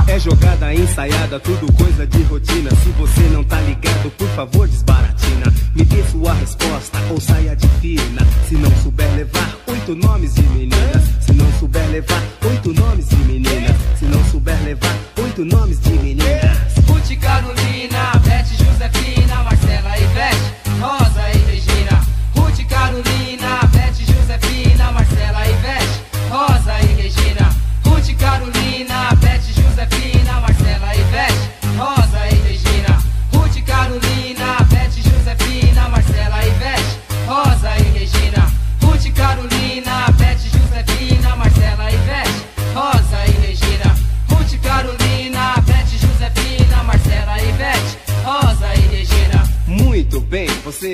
É 0.08 0.20
jogada 0.20 0.74
ensaiada, 0.74 1.40
tudo 1.40 1.72
coisa 1.74 2.06
de 2.06 2.22
rotina. 2.24 2.70
Se 2.84 2.90
você 2.90 3.22
não 3.32 3.44
tá 3.44 3.60
ligado, 3.62 4.12
por 4.18 4.28
favor, 4.30 4.68
desbaratina. 4.68 5.54
Me 5.76 5.86
dê 5.86 6.04
sua 6.12 6.34
resposta 6.34 6.98
ou 7.10 7.20
saia 7.20 7.56
de 7.56 7.68
fina. 7.80 8.26
Se 8.48 8.56
não 8.56 8.72
souber 8.84 9.10
levar 9.16 9.56
oito 9.68 9.96
nomes 9.96 10.36
de 10.36 10.44
meninas. 10.44 11.04
Se 11.22 11.34
não 11.34 11.52
souber 11.60 11.88
levar 11.90 12.22
oito 12.50 12.74
nomes 12.74 13.08
de 13.08 13.16
meninas. 13.18 13.76
Se 13.98 14.06
não 14.06 14.24
souber 14.26 14.62
levar 14.64 14.98
oito 15.24 15.46
nomes 15.46 15.80
de 15.80 15.92
meninas. 15.92 16.71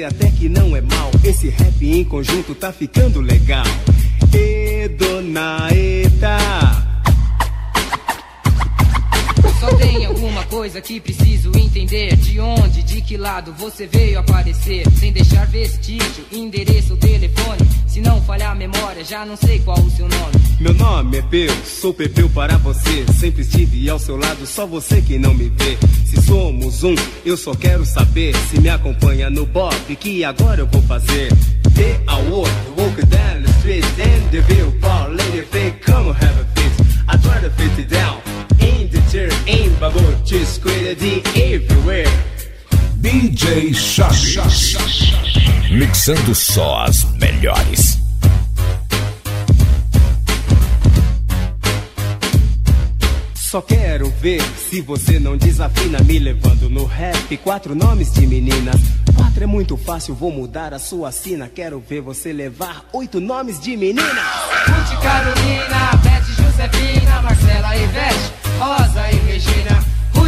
Até 0.03 0.29
que 0.31 0.49
não 0.49 0.75
é 0.75 0.81
mal. 0.81 1.11
Esse 1.23 1.49
rap 1.49 1.81
em 1.81 2.03
conjunto 2.03 2.53
tá 2.55 2.71
ficando 2.71 3.21
legal. 3.21 3.65
E 4.33 4.87
dona 4.89 5.67
Eta. 5.71 6.86
Só 9.67 9.75
tem 9.75 10.05
alguma 10.05 10.45
coisa 10.45 10.79
que 10.79 10.97
preciso 10.97 11.51
entender 11.57 12.15
De 12.15 12.39
onde, 12.39 12.83
de 12.83 13.01
que 13.01 13.17
lado 13.17 13.53
você 13.57 13.85
veio 13.85 14.17
aparecer 14.17 14.89
Sem 14.97 15.11
deixar 15.11 15.45
vestígio, 15.45 16.25
endereço, 16.31 16.95
telefone 16.95 17.59
Se 17.85 17.99
não 17.99 18.21
falhar 18.21 18.53
a 18.53 18.55
memória, 18.55 19.03
já 19.03 19.25
não 19.25 19.35
sei 19.35 19.59
qual 19.59 19.77
o 19.77 19.91
seu 19.91 20.07
nome 20.07 20.35
Meu 20.61 20.73
nome 20.73 21.17
é 21.17 21.21
Peu, 21.21 21.53
sou 21.65 21.93
Pepeu 21.93 22.29
para 22.29 22.57
você. 22.57 23.05
Sempre 23.19 23.41
estive 23.41 23.89
ao 23.89 23.99
seu 23.99 24.15
lado, 24.15 24.45
só 24.45 24.65
você 24.65 25.01
que 25.01 25.17
não 25.17 25.33
me 25.33 25.49
vê. 25.49 25.77
Se 26.05 26.21
somos 26.21 26.83
um, 26.83 26.95
eu 27.25 27.35
só 27.35 27.53
quero 27.53 27.85
saber 27.85 28.35
se 28.49 28.59
me 28.59 28.69
acompanha 28.69 29.29
no 29.29 29.45
Bob, 29.45 29.75
que 29.97 30.23
agora 30.23 30.61
eu 30.61 30.67
vou 30.67 30.81
fazer. 30.83 31.29
Day 31.73 31.99
I 32.07 32.29
walk, 32.29 32.51
walk 32.77 33.05
down 33.07 33.43
the 33.43 33.51
street, 33.59 33.85
and 33.99 34.31
the 34.31 34.79
bar, 34.79 35.09
lady 35.09 35.41
fake, 35.41 35.83
come 35.85 36.09
have 36.11 36.41
a 36.41 36.45
fit. 36.55 36.87
I 37.07 37.17
try 37.17 37.41
to 37.41 37.49
fit 37.51 37.79
it 37.79 37.89
down, 37.89 38.17
just 40.25 40.55
squid 40.55 40.99
the 40.99 41.21
everywhere. 41.35 42.07
DJ 42.99 43.73
Chaves. 43.73 44.75
Mixando 45.71 46.33
só 46.35 46.83
as 46.83 47.03
melhores. 47.13 47.97
Só 53.35 53.61
quero 53.61 54.09
ver 54.19 54.41
se 54.69 54.81
você 54.81 55.19
não 55.19 55.37
desafina 55.37 55.99
me 55.99 56.19
levando 56.19 56.69
no 56.69 56.85
rap. 56.85 57.37
Quatro 57.37 57.73
nomes 57.73 58.11
de 58.11 58.27
meninas. 58.27 58.75
Quatro 59.15 59.41
é 59.41 59.47
muito 59.47 59.77
fácil, 59.77 60.13
vou 60.13 60.31
mudar 60.31 60.73
a 60.73 60.79
sua 60.79 61.13
sina. 61.13 61.47
Quero 61.47 61.79
ver 61.79 62.01
você 62.01 62.33
levar 62.33 62.85
oito 62.91 63.21
nomes 63.21 63.57
de 63.61 63.77
meninas. 63.77 64.05
Ruth 64.67 65.01
Carolina, 65.01 65.91
Beth 66.03 66.25
Josefina, 66.35 67.21
Marcela 67.21 67.77
e 67.77 67.83
Ivete, 67.83 68.33
Rosa 68.59 69.11
e 69.11 69.15
Regina. 69.31 69.86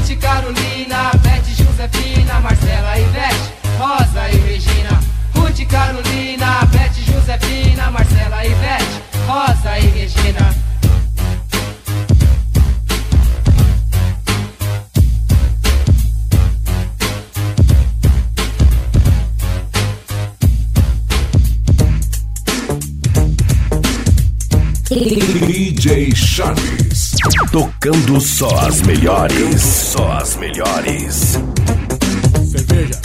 Ruth 0.09 0.21
Carolina, 0.21 1.11
Beth 1.21 1.45
Josefina, 1.45 2.39
Marcela 2.39 2.97
Ivete, 2.97 3.53
Rosa 3.77 4.27
e 4.27 4.37
Regina. 4.37 4.99
Ruth 5.35 5.63
Carolina, 5.67 6.65
Beth 6.71 6.97
Josefina, 6.97 7.91
Marcela 7.91 8.43
Ivete, 8.43 9.03
Rosa 9.27 9.77
e 9.77 9.87
Regina. 9.91 10.68
DJ 24.99 26.13
Chaves. 26.13 27.15
Tocando 27.53 28.19
só 28.19 28.49
as 28.67 28.81
melhores. 28.81 29.61
Só 29.61 30.11
as 30.11 30.35
melhores. 30.35 31.39
Cerveja. 32.51 32.99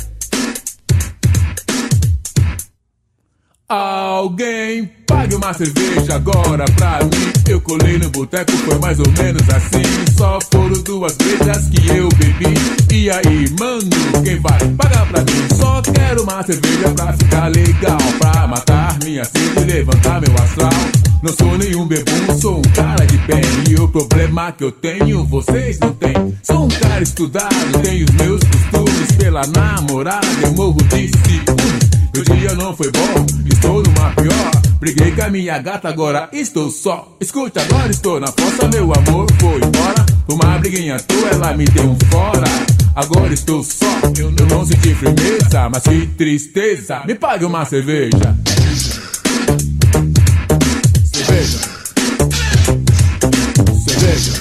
Alguém 3.68 4.90
pague 5.06 5.36
uma 5.36 5.54
cerveja 5.54 6.16
agora 6.16 6.64
pra 6.72 6.98
mim. 7.04 7.32
Eu 7.48 7.60
colei 7.60 7.96
no 7.96 8.10
boteco, 8.10 8.50
foi 8.50 8.78
mais 8.80 8.98
ou 8.98 9.08
menos 9.12 9.48
assim. 9.50 10.16
Só 10.18 10.40
foram 10.52 10.82
duas 10.82 11.16
brejas 11.16 11.68
que 11.68 11.96
eu 11.96 12.08
bebi. 12.08 12.54
E 12.92 13.08
aí, 13.08 13.48
mano, 13.56 13.88
quem 14.24 14.40
vai 14.40 14.58
pagar 14.76 15.06
pra 15.06 15.20
mim? 15.20 15.54
Só 15.56 15.80
quero 15.80 16.24
uma 16.24 16.42
cerveja 16.42 16.88
pra 16.88 17.12
ficar 17.12 17.46
legal. 17.48 17.98
Pra 18.18 18.48
matar 18.48 18.98
minha 19.04 19.24
sede 19.24 19.60
e 19.60 19.64
levantar 19.64 20.20
meu 20.20 20.34
astral. 20.42 21.13
Não 21.24 21.32
sou 21.32 21.56
nenhum 21.56 21.86
bebum, 21.86 22.38
sou 22.38 22.58
um 22.58 22.62
cara 22.74 23.06
de 23.06 23.16
bem. 23.16 23.40
E 23.70 23.74
o 23.76 23.88
problema 23.88 24.52
que 24.52 24.62
eu 24.62 24.70
tenho, 24.70 25.24
vocês 25.24 25.78
não 25.80 25.90
têm. 25.94 26.12
Sou 26.42 26.66
um 26.66 26.68
cara 26.68 27.02
estudado, 27.02 27.54
tenho 27.82 28.04
os 28.04 28.10
meus 28.10 28.40
costumes. 28.42 29.12
Pela 29.12 29.46
namorada, 29.46 30.26
eu 30.42 30.52
morro 30.52 30.76
de 30.82 31.08
ciúme. 31.08 32.18
o 32.18 32.36
dia 32.36 32.54
não 32.56 32.76
foi 32.76 32.92
bom, 32.92 33.26
estou 33.50 33.82
numa 33.82 34.10
pior. 34.10 34.50
Briguei 34.78 35.12
com 35.12 35.22
a 35.22 35.30
minha 35.30 35.56
gata, 35.56 35.88
agora 35.88 36.28
estou 36.30 36.68
só. 36.68 37.16
Escute, 37.18 37.58
agora 37.58 37.90
estou 37.90 38.20
na 38.20 38.26
fossa, 38.26 38.68
meu 38.68 38.92
amor 38.92 39.26
foi 39.40 39.56
embora. 39.56 40.04
Uma 40.28 40.58
briguinha 40.58 41.00
tua, 41.00 41.30
ela 41.30 41.54
me 41.54 41.64
deu 41.64 41.84
um 41.84 41.98
fora. 42.10 42.44
Agora 42.94 43.32
estou 43.32 43.64
só, 43.64 43.86
eu 44.18 44.30
não 44.30 44.66
senti 44.66 44.94
firmeza, 44.94 45.70
mas 45.72 45.84
que 45.84 46.06
tristeza. 46.06 47.00
Me 47.06 47.14
pague 47.14 47.46
uma 47.46 47.64
cerveja. 47.64 48.36
Cerveja. 51.34 51.58
Cerveja. 53.88 54.32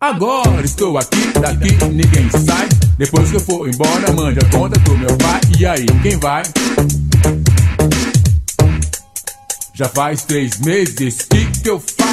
Agora 0.00 0.64
estou 0.64 0.98
aqui, 0.98 1.32
daqui 1.40 1.72
ninguém 1.84 2.28
sai. 2.44 2.68
Depois 2.98 3.30
que 3.30 3.36
eu 3.36 3.40
for 3.40 3.68
embora, 3.68 4.12
mande 4.12 4.40
a 4.40 4.50
conta 4.50 4.80
pro 4.80 4.98
meu 4.98 5.16
pai. 5.18 5.40
E 5.60 5.64
aí, 5.64 5.86
quem 6.02 6.18
vai? 6.18 6.42
Já 9.76 9.88
faz 9.88 10.24
três 10.24 10.58
meses 10.58 11.22
que 11.22 11.46
que 11.62 11.70
eu 11.70 11.78
faço? 11.78 12.03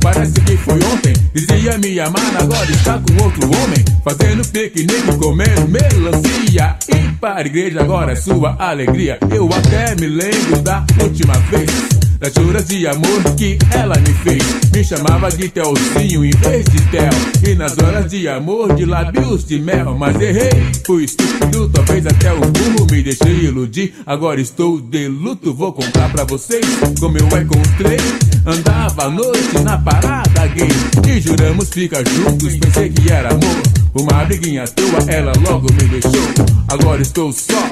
Parece 0.00 0.40
que 0.40 0.56
foi 0.56 0.78
ontem. 0.92 1.12
Dizia 1.34 1.78
me 1.78 2.00
amar, 2.00 2.36
agora 2.38 2.70
está 2.70 2.98
com 2.98 3.22
outro 3.22 3.46
homem. 3.46 3.84
Fazendo 4.04 4.46
piquenique, 4.48 5.16
comendo 5.18 5.68
melancia. 5.68 6.76
E 6.88 7.12
para 7.20 7.38
a 7.38 7.46
igreja 7.46 7.80
agora 7.80 8.12
é 8.12 8.16
sua 8.16 8.56
alegria. 8.58 9.18
Eu 9.30 9.48
até 9.52 9.94
me 9.96 10.06
lembro 10.06 10.62
da 10.62 10.84
última 11.02 11.34
vez. 11.50 11.99
Das 12.20 12.34
juras 12.34 12.68
de 12.68 12.86
amor 12.86 13.34
que 13.38 13.56
ela 13.70 13.96
me 13.96 14.12
fez. 14.12 14.44
Me 14.74 14.84
chamava 14.84 15.30
de 15.30 15.48
Telzinho 15.48 16.22
em 16.22 16.30
vez 16.30 16.66
de 16.66 16.80
Tel. 16.90 17.10
E 17.48 17.54
nas 17.54 17.78
horas 17.78 18.10
de 18.10 18.28
amor, 18.28 18.74
de 18.74 18.84
lábios 18.84 19.46
de 19.46 19.58
mel. 19.58 19.96
Mas 19.96 20.20
errei, 20.20 20.50
fui 20.86 21.04
estúpido, 21.04 21.70
talvez 21.70 22.06
até 22.06 22.30
o 22.30 22.40
burro 22.40 22.86
me 22.90 23.02
deixei 23.02 23.46
iludir. 23.46 23.94
Agora 24.04 24.38
estou 24.38 24.78
de 24.78 25.08
luto, 25.08 25.54
vou 25.54 25.72
contar 25.72 26.12
pra 26.12 26.24
vocês 26.24 26.66
como 27.00 27.16
eu 27.16 27.24
encontrei. 27.24 27.96
Andava 28.44 29.04
à 29.04 29.10
noite 29.10 29.58
na 29.64 29.78
parada 29.78 30.46
gay. 30.48 30.68
E 31.08 31.20
juramos 31.22 31.70
ficar 31.70 32.06
juntos, 32.06 32.54
pensei 32.58 32.90
que 32.90 33.10
era 33.10 33.30
amor. 33.30 33.62
Uma 33.94 34.24
briguinha 34.26 34.66
tua, 34.66 35.10
ela 35.10 35.32
logo 35.40 35.72
me 35.72 35.88
deixou. 35.88 36.50
Agora 36.68 37.00
estou 37.00 37.32
só, 37.32 37.68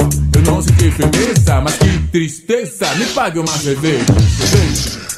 eu 0.49 0.55
não 0.55 0.63
senti 0.63 0.91
firmeza, 0.91 1.61
mas 1.61 1.77
que 1.77 1.99
tristeza. 2.11 2.95
Me 2.95 3.05
pague 3.07 3.39
uma 3.39 3.47
cerveja. 3.49 4.05
Cerveja. 4.07 5.18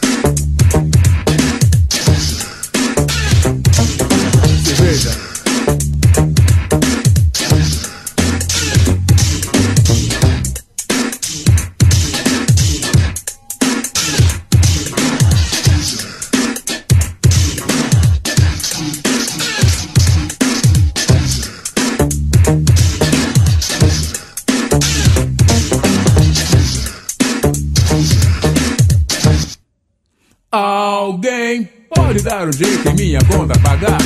Alguém 30.53 31.69
pode 31.95 32.23
dar 32.23 32.49
um 32.49 32.53
jeito 32.53 32.89
em 32.89 32.95
minha 32.95 33.21
conta 33.31 33.57
pagar? 33.61 33.99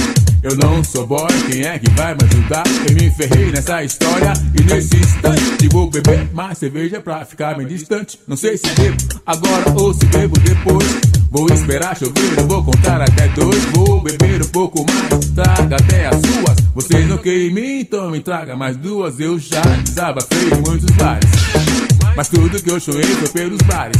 Eu 0.43 0.55
não 0.57 0.85
sou 0.85 1.07
boy, 1.07 1.27
quem 1.51 1.63
é 1.63 1.79
que 1.79 1.89
vai 1.93 2.15
me 2.15 2.23
ajudar? 2.23 2.65
Eu 2.87 2.95
me 2.95 3.11
ferrei 3.13 3.51
nessa 3.51 3.83
história 3.83 4.35
e 4.55 4.63
nesse 4.63 4.95
instante 4.95 5.69
vou 5.73 5.89
beber 5.89 6.31
mais 6.35 6.59
cerveja 6.59 7.01
pra 7.01 7.25
ficar 7.25 7.57
bem 7.57 7.67
distante. 7.67 8.21
Não 8.29 8.37
sei 8.37 8.59
se 8.59 8.67
bebo 8.75 8.99
agora 9.25 9.71
ou 9.75 9.95
se 9.95 10.05
bebo 10.05 10.39
depois. 10.41 10.87
Vou 11.31 11.51
esperar 11.51 11.97
chover, 11.97 12.43
vou 12.47 12.63
contar 12.63 13.01
até 13.01 13.27
dois. 13.29 13.65
Vou 13.73 14.03
beber 14.03 14.43
um 14.43 14.49
pouco 14.49 14.85
mais, 14.85 15.31
traga 15.31 15.77
até 15.77 16.09
as 16.09 16.17
suas. 16.17 16.57
Vocês 16.75 17.09
não 17.09 17.17
querem 17.17 17.81
então 17.81 18.11
me 18.11 18.21
traga 18.21 18.55
mais 18.55 18.77
duas. 18.77 19.19
Eu 19.19 19.39
já 19.39 19.63
desabafei 19.83 20.51
muitos 20.67 20.95
bares. 20.97 21.74
Mas 22.17 22.29
tudo 22.29 22.63
que 22.63 22.71
eu 22.71 22.79
chorei 22.79 23.03
foi 23.03 23.29
pelos 23.29 23.61
bares. 23.63 23.97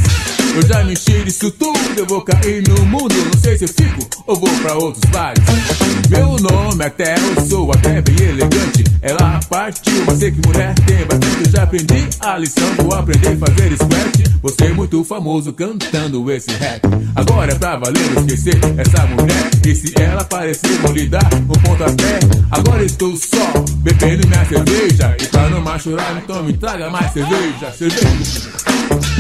Eu 0.55 0.67
já 0.67 0.85
me 0.85 0.93
enchi 0.93 1.25
disso 1.25 1.51
tudo, 1.51 1.79
eu 1.97 2.07
vou 2.07 2.23
cair 2.23 2.63
no 2.69 2.87
mundo. 2.87 3.15
Não 3.15 3.41
sei 3.41 3.59
se 3.59 3.65
eu 3.65 3.69
fico 3.69 4.09
ou 4.27 4.37
vou 4.37 4.51
pra 4.61 4.75
outros 4.75 5.05
bares. 5.11 5.43
Meu 6.09 6.37
nome 6.39 6.85
é 6.85 6.91
Theo, 6.91 7.35
eu 7.37 7.47
sou 7.47 7.73
até 7.73 8.01
bem 8.03 8.29
elegante. 8.29 8.85
Ela 9.01 9.41
partiu, 9.49 10.05
mas 10.07 10.19
sei 10.19 10.31
que 10.31 10.47
mulher 10.47 10.75
tem 10.87 10.99
bastante. 11.07 11.51
Já 11.51 11.63
aprendi 11.63 12.09
a 12.21 12.39
lição, 12.39 12.75
vou 12.79 12.95
aprender 12.95 13.29
a 13.29 13.37
fazer 13.37 13.73
squirt. 13.77 14.41
Você 14.43 14.65
é 14.67 14.69
muito 14.75 15.03
famoso 15.05 15.53
cantando 15.53 16.31
esse 16.31 16.51
rap. 16.53 16.83
Agora 17.15 17.53
é 17.53 17.55
pra 17.55 17.77
valer 17.77 18.19
esquecer 18.19 18.59
essa 18.77 19.07
mulher. 19.07 19.51
E 19.67 19.75
se 19.75 19.95
ela 19.99 20.21
aparecer, 20.21 20.79
vou 20.83 20.93
lhe 20.93 21.07
dar 21.07 21.29
um 21.35 21.61
pontapé. 21.61 22.21
Agora 22.51 22.85
estou 22.85 23.17
só 23.17 23.65
bebendo 23.79 24.27
minha 24.29 24.45
cerveja. 24.45 25.17
E 25.21 25.27
pra 25.27 25.49
não 25.49 25.61
machurar, 25.61 26.21
então 26.23 26.43
me 26.43 26.53
traga 26.53 26.91
mais. 26.91 27.13
Cerveja. 27.13 27.73
Cerveja. 27.73 29.14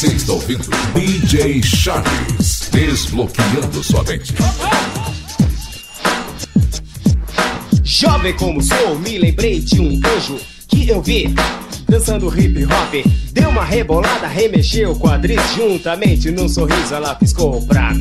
Você 0.00 0.06
está 0.06 0.32
ouvindo 0.32 0.64
DJ 0.94 1.62
Charles, 1.62 2.70
desbloqueando 2.72 3.84
sua 3.84 4.02
mente. 4.04 4.32
Jovem 7.84 8.32
como 8.32 8.62
sou, 8.62 8.98
me 9.00 9.18
lembrei 9.18 9.60
de 9.60 9.78
um 9.78 10.00
anjo 10.16 10.40
que 10.68 10.88
eu 10.88 11.02
vi 11.02 11.34
dançando 11.86 12.34
hip 12.34 12.64
hop. 12.64 13.12
Deu 13.30 13.50
uma 13.50 13.62
rebolada, 13.62 14.26
remexeu 14.26 14.96
quadris 14.96 15.38
juntamente 15.54 16.30
num 16.30 16.48
sorriso 16.48 16.94
ela 16.94 17.14
piscou 17.16 17.60
pra 17.66 17.92
mim. 17.92 18.00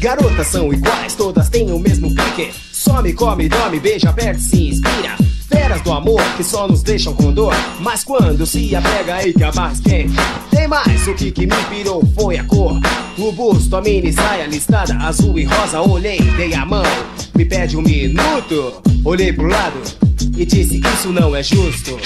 Garotas 0.00 0.48
são 0.48 0.70
iguais, 0.70 1.14
todas 1.14 1.48
têm 1.48 1.72
o 1.72 1.78
mesmo 1.78 2.14
pique. 2.14 2.52
Some, 2.70 3.10
come, 3.14 3.48
dorme, 3.48 3.80
beija, 3.80 4.10
aperta, 4.10 4.38
se 4.38 4.68
inspira. 4.68 5.16
Feras 5.48 5.80
do 5.82 5.92
amor 5.92 6.22
que 6.36 6.44
só 6.44 6.68
nos 6.68 6.82
deixam 6.82 7.14
com 7.14 7.32
dor. 7.32 7.54
Mas 7.80 8.04
quando 8.04 8.46
se 8.46 8.74
apega 8.74 9.16
aí 9.16 9.32
que 9.32 9.42
a 9.42 9.52
mais 9.52 9.80
quem? 9.80 10.08
Tem 10.50 10.68
mais, 10.68 11.06
o 11.08 11.14
que, 11.14 11.30
que 11.30 11.46
me 11.46 11.56
pirou 11.70 12.02
foi 12.14 12.38
a 12.38 12.44
cor. 12.44 12.78
O 13.16 13.32
busto, 13.32 13.76
a 13.76 13.80
mini 13.80 14.12
saia 14.12 14.46
listada, 14.46 14.94
azul 14.96 15.38
e 15.38 15.44
rosa. 15.44 15.80
Olhei, 15.80 16.20
dei 16.36 16.54
a 16.54 16.66
mão, 16.66 16.82
me 17.34 17.44
pede 17.44 17.76
um 17.76 17.82
minuto. 17.82 18.82
Olhei 19.04 19.32
pro 19.32 19.46
lado 19.46 19.80
e 20.36 20.44
disse: 20.44 20.80
Isso 20.94 21.08
não 21.12 21.34
é 21.34 21.42
justo. 21.42 21.98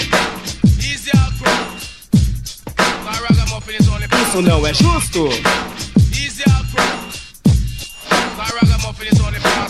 Isso 4.21 4.41
não 4.41 4.65
é 4.65 4.73
justo. 4.73 5.29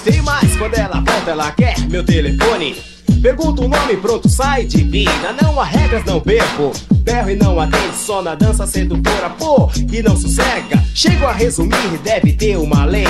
Tem 0.04 0.22
mais 0.22 0.56
quando 0.58 0.74
ela 0.74 1.02
volta, 1.02 1.32
ela 1.32 1.52
quer 1.52 1.80
meu 1.90 2.04
telefone. 2.04 2.93
Pergunta 3.24 3.62
o 3.62 3.70
nome, 3.70 3.96
pronto, 3.96 4.28
sai 4.28 4.66
de 4.66 4.84
vida. 4.84 5.34
Não 5.42 5.58
há 5.58 5.64
regras, 5.64 6.04
não 6.04 6.20
perco. 6.20 6.74
Berro 6.94 7.30
e 7.30 7.36
não 7.38 7.58
atende, 7.58 7.96
só 7.96 8.22
na 8.22 8.36
dança 8.36 8.68
sedutora, 8.68 9.30
pô, 9.30 9.72
e 9.90 10.04
não 10.04 10.18
sossega. 10.18 10.84
Chego 10.94 11.26
a 11.26 11.32
resumir, 11.32 11.98
deve 12.04 12.34
ter 12.34 12.58
uma 12.58 12.84
lei. 12.84 13.08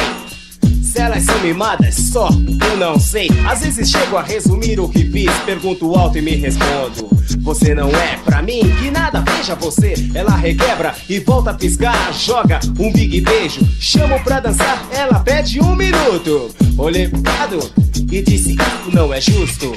Se 0.84 0.99
elas 1.01 1.24
são 1.24 1.39
mimadas, 1.39 1.95
só 1.95 2.30
eu 2.30 2.78
não 2.78 2.99
sei. 2.99 3.28
Às 3.49 3.61
vezes 3.61 3.89
chego 3.89 4.16
a 4.16 4.22
resumir 4.22 4.80
o 4.80 4.88
que 4.88 5.03
fiz, 5.03 5.32
pergunto 5.47 5.95
alto 5.95 6.20
e 6.20 6.22
me 6.22 6.36
respondo. 6.36 7.09
Você 7.44 7.76
não 7.76 7.89
é 7.89 8.18
pra 8.24 8.41
mim, 8.41 8.62
que 8.80 8.89
nada, 8.89 9.20
veja 9.20 9.54
você. 9.54 9.94
Ela 10.16 10.34
requebra 10.34 10.96
e 11.10 11.20
volta 11.20 11.52
a 11.52 11.54
piscar, 11.54 12.14
joga 12.14 12.62
um 12.80 12.89
big 12.91 13.20
beijo. 13.20 13.60
Chamo 13.82 14.18
pra 14.24 14.39
dançar, 14.39 14.88
ela 14.89 15.20
pede 15.20 15.60
um 15.60 15.76
minuto. 15.76 16.56
Olhei 16.78 17.10
pro 17.10 17.22
lado 17.22 17.60
e 18.10 18.22
disse: 18.22 18.54
Isso 18.54 18.91
não 18.94 19.14
é 19.14 19.20
justo. 19.20 19.76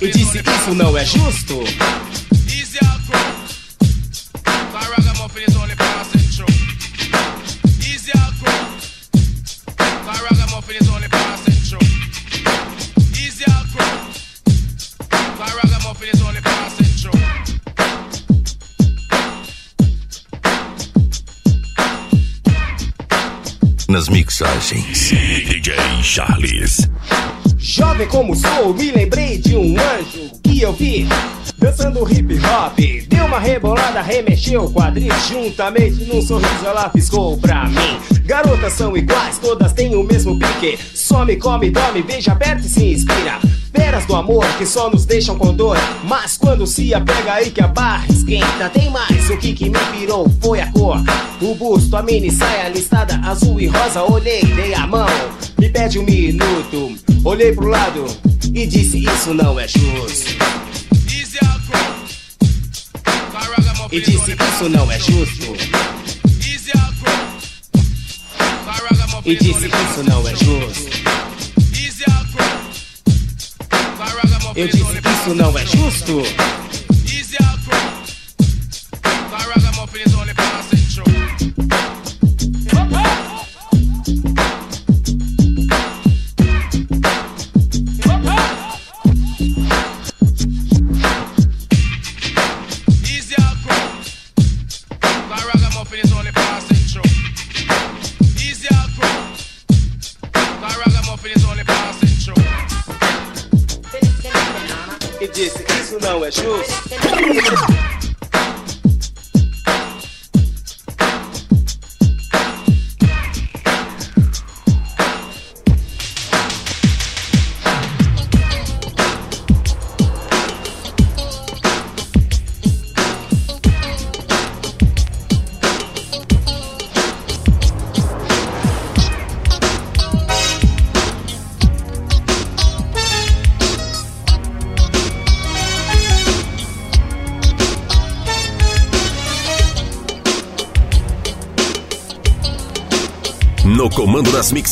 E 0.00 0.10
disse: 0.12 0.38
Isso 0.38 0.74
não 0.76 0.96
é 0.96 1.04
justo. 1.04 1.58
Nas 23.98 24.08
mixagens, 24.08 25.10
DJ 25.10 25.74
Charles. 26.04 26.88
Jovem 27.58 28.06
como 28.06 28.32
sou, 28.36 28.72
me 28.72 28.92
lembrei 28.92 29.38
de 29.38 29.56
um 29.56 29.74
anjo 29.76 30.30
que 30.40 30.62
eu 30.62 30.72
vi 30.72 31.08
Dançando 31.58 32.08
hip 32.08 32.32
hop, 32.34 32.78
deu 33.08 33.24
uma 33.24 33.40
rebolada, 33.40 34.00
remexeu 34.00 34.66
o 34.66 34.72
quadril 34.72 35.12
juntamente 35.28 36.04
num 36.04 36.22
sorriso 36.22 36.64
ela 36.64 36.88
piscou 36.88 37.36
pra 37.38 37.64
mim. 37.64 37.98
Garotas 38.24 38.74
são 38.74 38.96
iguais, 38.96 39.40
todas 39.40 39.72
têm 39.72 39.96
o 39.96 40.04
mesmo 40.04 40.38
pique. 40.38 40.78
Some, 40.94 41.34
come, 41.34 41.68
dorme, 41.68 42.00
beija, 42.00 42.30
aperta 42.30 42.64
e 42.64 42.68
se 42.68 42.84
inspira. 42.92 43.40
Feras 43.74 44.06
do 44.06 44.14
amor 44.14 44.46
que 44.56 44.64
só 44.64 44.88
nos 44.88 45.04
deixam 45.04 45.36
com 45.36 45.52
dor. 45.52 45.76
Mas 46.04 46.36
quando 46.36 46.68
se 46.68 46.94
apega 46.94 47.32
aí 47.32 47.50
que 47.50 47.60
a 47.60 47.66
barra 47.66 48.06
esquenta. 48.08 48.68
Tem 48.72 48.88
mais, 48.90 49.28
o 49.28 49.36
que 49.36 49.52
que 49.52 49.68
me 49.68 49.78
pirou 49.92 50.30
foi 50.40 50.60
a 50.60 50.70
cor. 50.70 51.02
O 51.40 51.54
busto, 51.54 51.96
a 51.96 52.02
mini 52.02 52.32
saia 52.32 52.68
listada 52.68 53.14
azul 53.24 53.60
e 53.60 53.66
rosa. 53.66 54.02
Olhei, 54.02 54.42
dei 54.42 54.74
a 54.74 54.86
mão, 54.86 55.06
me 55.56 55.68
pede 55.68 55.98
um 55.98 56.02
minuto. 56.02 56.96
Olhei 57.24 57.52
pro 57.52 57.68
lado 57.68 58.06
e 58.52 58.66
disse: 58.66 59.04
Isso 59.04 59.32
não 59.32 59.58
é 59.58 59.68
justo. 59.68 60.36
E 63.92 64.00
disse: 64.00 64.32
Isso 64.32 64.68
não 64.68 64.90
é 64.90 64.98
justo. 64.98 65.46
E 69.24 69.36
disse: 69.36 69.66
Isso 69.66 70.02
não 70.08 70.28
é 70.28 70.34
justo. 70.34 70.90
Eu 74.56 74.66
disse: 74.66 74.98
Isso 74.98 75.34
não 75.36 75.56
é 75.56 75.66
justo. 75.66 76.67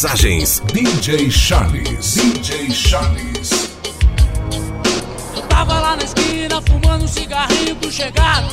Mixagens, 0.07 0.63
DJ 0.73 1.31
Charles. 1.31 2.15
DJ 2.15 2.71
Charles. 2.71 3.71
Eu 5.35 5.43
tava 5.43 5.81
lá 5.81 5.97
na 5.97 6.05
esquina 6.05 6.63
fumando 6.63 7.05
um 7.05 7.09
cigarrinho 7.09 7.75
pro 7.75 7.91
chegado. 7.91 8.47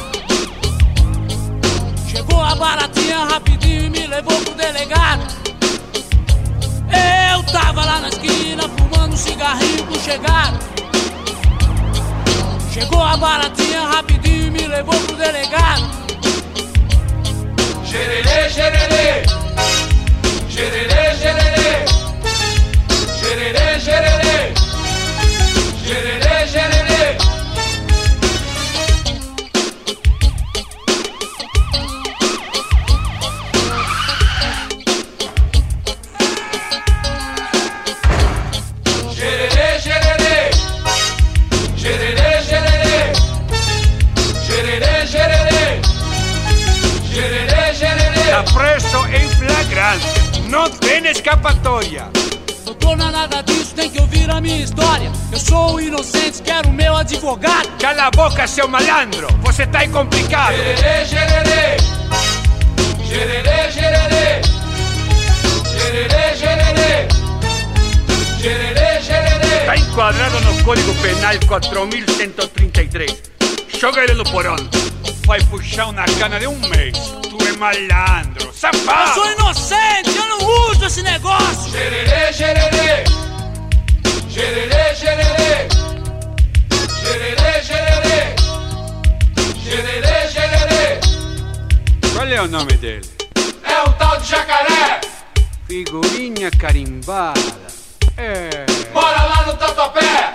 Chegou 2.10 2.41
a 2.41 2.56
baratinha 2.56 3.26
rapidinho 3.26 3.86
e 3.86 3.89
me 3.91 4.08
levou 4.08 4.36
pro 4.41 4.56
delegado. 4.56 5.28
Eu 6.89 7.43
tava 7.51 7.86
lá 7.86 7.99
na 7.99 8.10
esquina 8.10 8.64
fumando 8.70 9.14
um 9.14 9.18
cigarrinho 9.18 9.84
pro 9.86 9.99
chegado. 9.99 10.60
Chegou 12.74 13.01
a 13.01 13.16
baratinha 13.16 13.82
rapidinho 13.82 14.47
e 14.47 14.49
me 14.49 14.68
levou 14.68 14.99
pro 15.01 15.16
delegado. 15.16 15.84
Xererê, 17.86 18.49
xererê. 18.49 19.42
Yerere, 20.56 21.04
preso 48.54 49.06
en 49.08 49.30
flagrante. 49.30 50.22
Não 50.54 50.70
tem 50.70 51.04
escapatória. 51.08 52.12
Doutor, 52.64 52.95
nada 52.95 53.41
disso, 53.41 53.74
tem 53.74 53.89
que 53.89 53.99
ouvir 53.99 54.30
a 54.30 54.39
minha 54.39 54.64
história. 54.64 55.12
Eu 55.32 55.39
sou 55.39 55.74
o 55.74 55.82
inocente, 55.82 56.43
quero 56.43 56.70
o 56.70 56.72
meu 56.72 56.95
advogado. 56.95 57.68
Cala 57.80 58.04
a 58.04 58.12
boca, 58.12 58.45
seu 58.45 58.68
malandro. 58.68 59.26
Você 59.41 59.66
tá 59.66 59.88
complicado. 59.88 60.54
Xererê, 60.54 61.06
xererê. 61.08 61.78
Xererê, 63.04 63.72
xererê. 63.72 64.41
Xererê, 65.72 66.36
xererê. 66.38 67.08
Xererê, 68.39 69.01
xererê. 69.01 69.58
Está 69.62 69.76
enquadrado 69.76 70.39
no 70.41 70.64
Código 70.64 70.93
Penal 71.01 71.34
4133. 71.47 73.24
Joga 73.80 74.04
ele 74.04 74.14
no 74.14 74.24
porão. 74.26 74.56
Vai 75.26 75.39
puxar 75.45 75.88
uma 75.88 76.03
cana 76.19 76.39
de 76.39 76.47
um 76.47 76.57
mês. 76.69 76.97
Tu 77.30 77.38
é 77.47 77.51
malandro, 77.57 78.45
Eu 78.47 78.53
safado. 78.53 79.13
sou 79.13 79.32
inocente, 79.32 80.15
eu 80.15 80.26
não 80.28 80.69
uso 80.71 80.86
esse 80.86 81.01
negócio. 81.01 81.71
Xererê, 81.71 82.34
xererê. 82.34 83.03
Xererê, 84.30 84.95
xererê. 84.95 85.67
Xererê, 87.01 87.63
xererê. 87.63 88.36
Xererê, 89.63 90.28
xererê. 90.28 90.99
Qual 92.13 92.28
é 92.28 92.41
o 92.41 92.47
nome 92.47 92.74
dele? 92.74 93.09
É 93.63 93.82
o 93.89 93.93
tal 93.93 94.19
de 94.19 94.28
jacaré. 94.30 94.99
Figurinha 95.67 96.51
carimbada. 96.51 97.39
É. 98.17 98.49
Mora 98.93 99.24
lá 99.24 99.43
no 99.47 99.53
Tatuapé. 99.53 100.32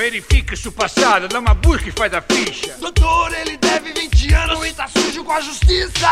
Verifique 0.00 0.56
seu 0.56 0.72
passado, 0.72 1.28
dá 1.28 1.38
uma 1.38 1.52
busca 1.52 1.86
e 1.86 1.92
faz 1.92 2.14
a 2.14 2.22
ficha. 2.22 2.74
Doutor, 2.80 3.34
ele 3.34 3.58
deve 3.58 3.92
20 3.92 4.32
anos 4.32 4.66
e 4.66 4.72
tá 4.72 4.88
sujo 4.88 5.22
com 5.22 5.30
a 5.30 5.42
justiça. 5.42 6.08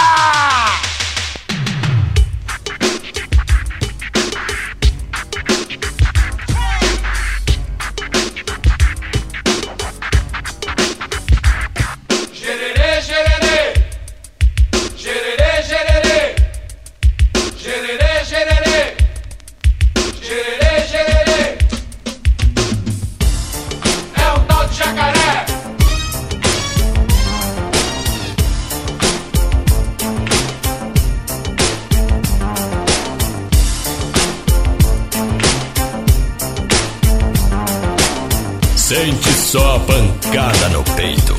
Só 39.48 39.76
a 39.76 39.80
pancada 39.80 40.68
no 40.68 40.84
peito. 40.94 41.37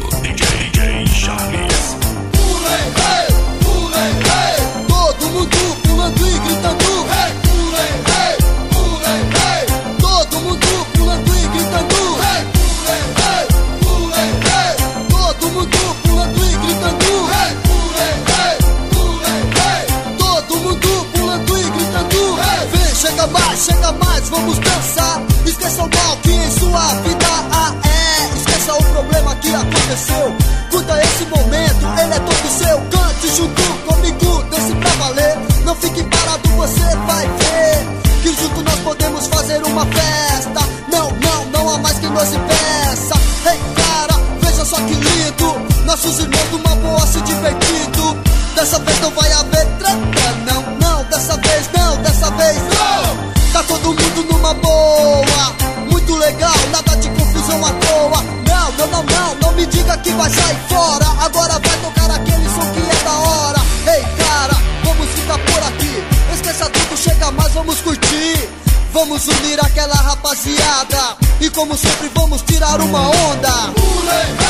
Como 71.59 71.75
sempre, 71.75 72.09
vamos 72.15 72.41
tirar 72.43 72.79
uma 72.79 73.09
onda. 73.09 74.48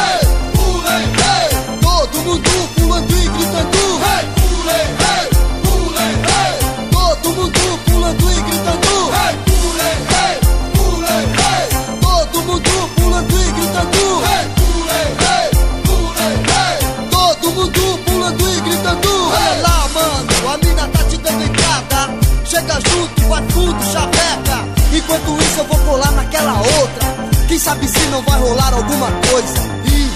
Sabe 27.69 27.87
se 27.87 27.99
não 28.07 28.21
vai 28.23 28.39
rolar 28.39 28.73
alguma 28.73 29.11
coisa. 29.29 29.59
Ih, 29.85 30.11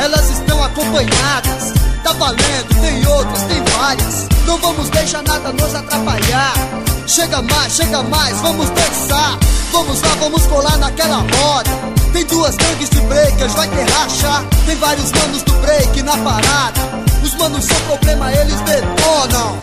elas 0.00 0.30
estão 0.30 0.62
acompanhadas. 0.62 1.72
Tá 2.04 2.12
valendo, 2.12 2.80
tem 2.80 3.06
outras, 3.08 3.42
tem 3.42 3.62
várias. 3.76 4.28
Não 4.46 4.56
vamos 4.58 4.88
deixar 4.90 5.22
nada 5.24 5.52
nos 5.52 5.74
atrapalhar. 5.74 6.54
Chega 7.08 7.42
mais, 7.42 7.72
chega 7.72 8.02
mais, 8.04 8.40
vamos 8.40 8.70
dançar. 8.70 9.36
Vamos 9.72 10.00
lá, 10.00 10.14
vamos 10.20 10.46
colar 10.46 10.78
naquela 10.78 11.16
roda. 11.16 11.70
Tem 12.12 12.24
duas 12.26 12.54
gangues 12.56 12.90
de 12.90 13.00
breakers, 13.00 13.52
vai 13.54 13.68
ter 13.68 13.90
racha. 13.90 14.44
Tem 14.64 14.76
vários 14.76 15.10
manos 15.10 15.42
do 15.42 15.52
break 15.54 16.02
na 16.02 16.16
parada. 16.18 16.80
Os 17.24 17.34
manos 17.34 17.64
são 17.64 17.80
problema, 17.80 18.32
eles 18.32 18.60
detonam. 18.60 19.61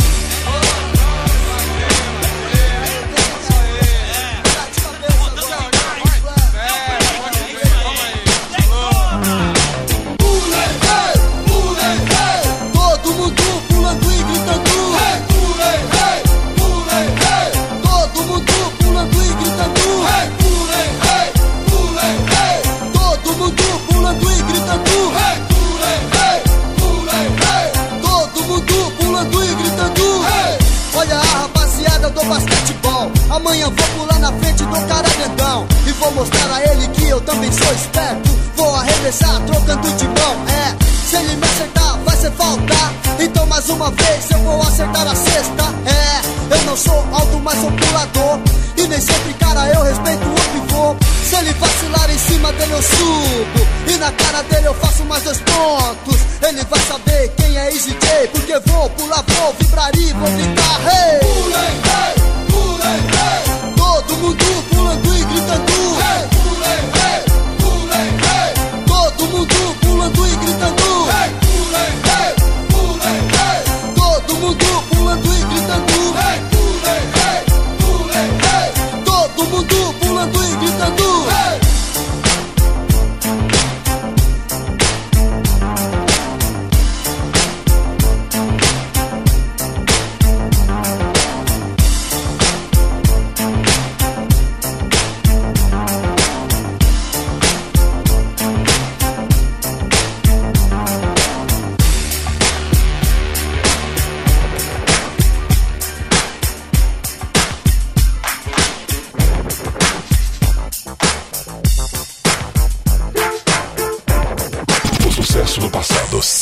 Grandão. 35.30 35.68
E 35.86 35.92
vou 35.94 36.12
mostrar 36.12 36.54
a 36.54 36.64
ele 36.64 36.88
que 36.90 37.08
eu 37.08 37.22
também 37.22 37.52
sou 37.52 37.74
esperto. 37.74 38.30
Vou 38.56 38.76
arremessar 38.76 39.42
trocando 39.46 39.92
de 39.94 40.06
mão. 40.06 40.48
É, 40.48 41.08
se 41.08 41.16
ele 41.16 41.36
me 41.36 41.46
acertar, 41.46 41.98
vai 42.06 42.18
ser 42.18 42.32
falta. 42.32 42.76
Então 43.20 43.46
mais 43.48 43.70
uma 43.70 43.92
vez 43.92 44.32
eu 44.32 44.40
vou 44.40 44.62
acertar 44.62 45.08
a 45.08 45.16
cesta. 45.16 45.64
É, 45.86 46.56
eu 46.56 46.66
não 46.66 46.78
sou 46.78 47.06
alto, 47.12 47.40
mas 47.40 47.60
sou 47.60 47.72
pulador. 47.72 48.40
E 48.78 48.88
nem 48.88 49.02
sempre, 49.02 49.34
cara, 49.34 49.68
eu 49.68 49.84
respeito 49.84 50.24
o 50.24 50.68
pivô. 50.68 50.96
Se 51.28 51.36
ele 51.36 51.54
vacilar 51.54 52.10
em 52.10 52.18
cima 52.18 52.52
dele, 52.54 52.74
eu 52.74 52.82
subo. 52.82 53.68
E 53.88 53.98
na 53.98 54.12
cara 54.12 54.42
dele 54.44 54.68
eu 54.68 54.74
faço 54.76 55.04
mais 55.06 55.24
dois 55.24 55.38
pontos. 55.40 56.20
Ele 56.42 56.64
vai 56.64 56.80
saber 56.82 57.30
quem 57.38 57.58
é 57.58 57.72
Easy 57.72 57.92
J. 57.92 58.28
Porque 58.32 58.58
vou 58.72 58.90
pular, 58.92 59.24
vou 59.28 59.54
vibrar 59.60 59.92
e 59.96 60.14
vou 60.14 60.32
gritar. 60.32 60.80
Hey! 60.88 61.20
Pulei, 61.20 61.62
hey, 61.62 62.48
pulei, 62.50 62.98
hey. 62.98 63.74
Todo 63.76 64.18
mundo 64.18 64.79
pulando 64.90 65.16
e 65.16 65.24
gritando. 65.26 65.62
Hey, 65.62 65.66
pulei, 65.66 66.30
hey, 66.32 66.39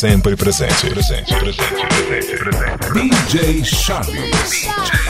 sempre 0.07 0.35
presente. 0.37 0.89
Presente, 0.89 1.35
presente, 1.35 1.85
presente, 1.85 2.37
presente. 2.37 2.91
DJ 2.93 3.63
Charles. 3.63 4.13
DJ 4.13 5.06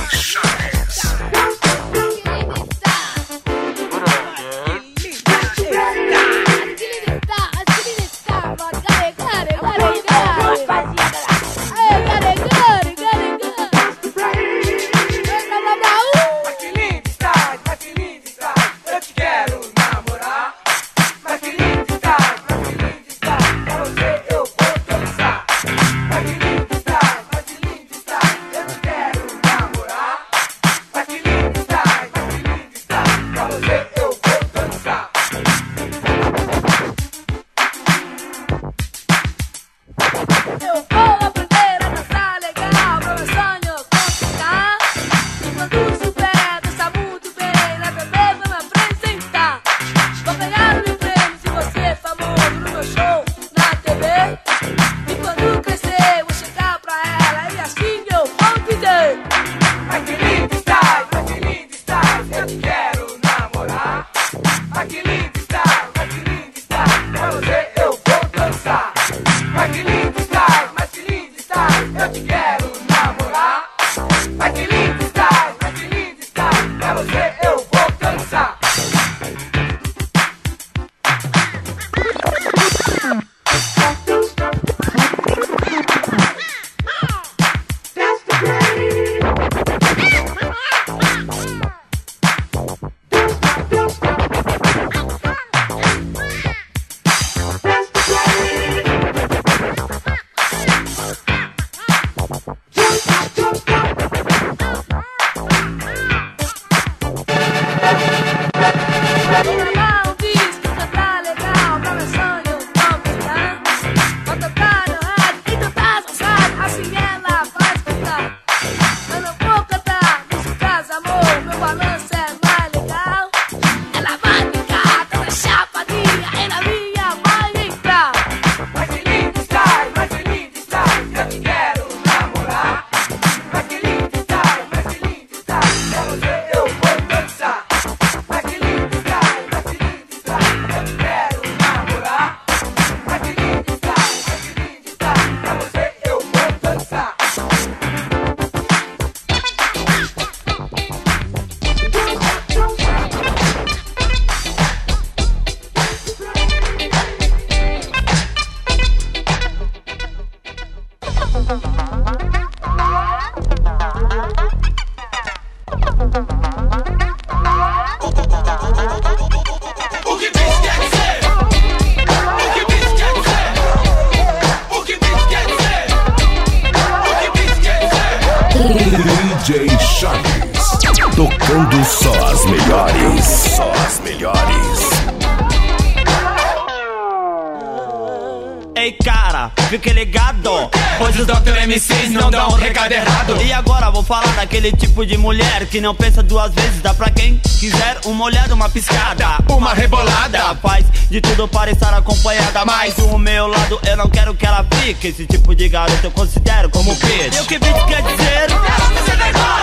Que 195.77 195.81
não 195.81 195.93
pensa 195.93 196.23
duas 196.23 196.51
vezes, 196.55 196.81
dá 196.81 196.91
pra 196.91 197.07
quem 197.11 197.37
quiser 197.37 197.99
Uma 198.05 198.25
olhada, 198.25 198.51
uma 198.51 198.67
piscada, 198.67 199.37
uma 199.47 199.75
rebolada 199.75 200.55
Faz 200.55 200.83
de 201.07 201.21
tudo 201.21 201.47
para 201.47 201.69
estar 201.69 201.93
acompanhada 201.93 202.65
Mas 202.65 202.95
do 202.95 203.15
meu 203.19 203.45
lado 203.45 203.79
eu 203.87 203.95
não 203.95 204.09
quero 204.09 204.33
que 204.33 204.43
ela 204.43 204.65
fique 204.73 205.09
Esse 205.09 205.27
tipo 205.27 205.53
de 205.53 205.69
garota 205.69 205.99
eu 206.03 206.09
considero 206.09 206.67
como 206.71 206.95
bitch 206.95 207.35
E 207.35 207.41
o 207.41 207.45
que 207.45 207.59
bitch 207.59 207.85
quer 207.85 208.01
dizer? 208.01 208.47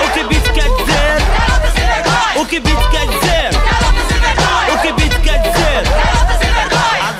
O 0.04 0.12
que 0.12 0.22
bitch 0.22 0.52
quer 0.52 0.68
dizer? 0.76 2.40
O 2.40 2.46
que 2.46 2.60
bitch 2.60 2.90
quer 2.92 3.06
dizer? 3.08 3.50
O 4.72 4.78
que 4.82 4.92
bitch 4.92 5.20
quer 5.20 5.38
dizer? 5.42 6.33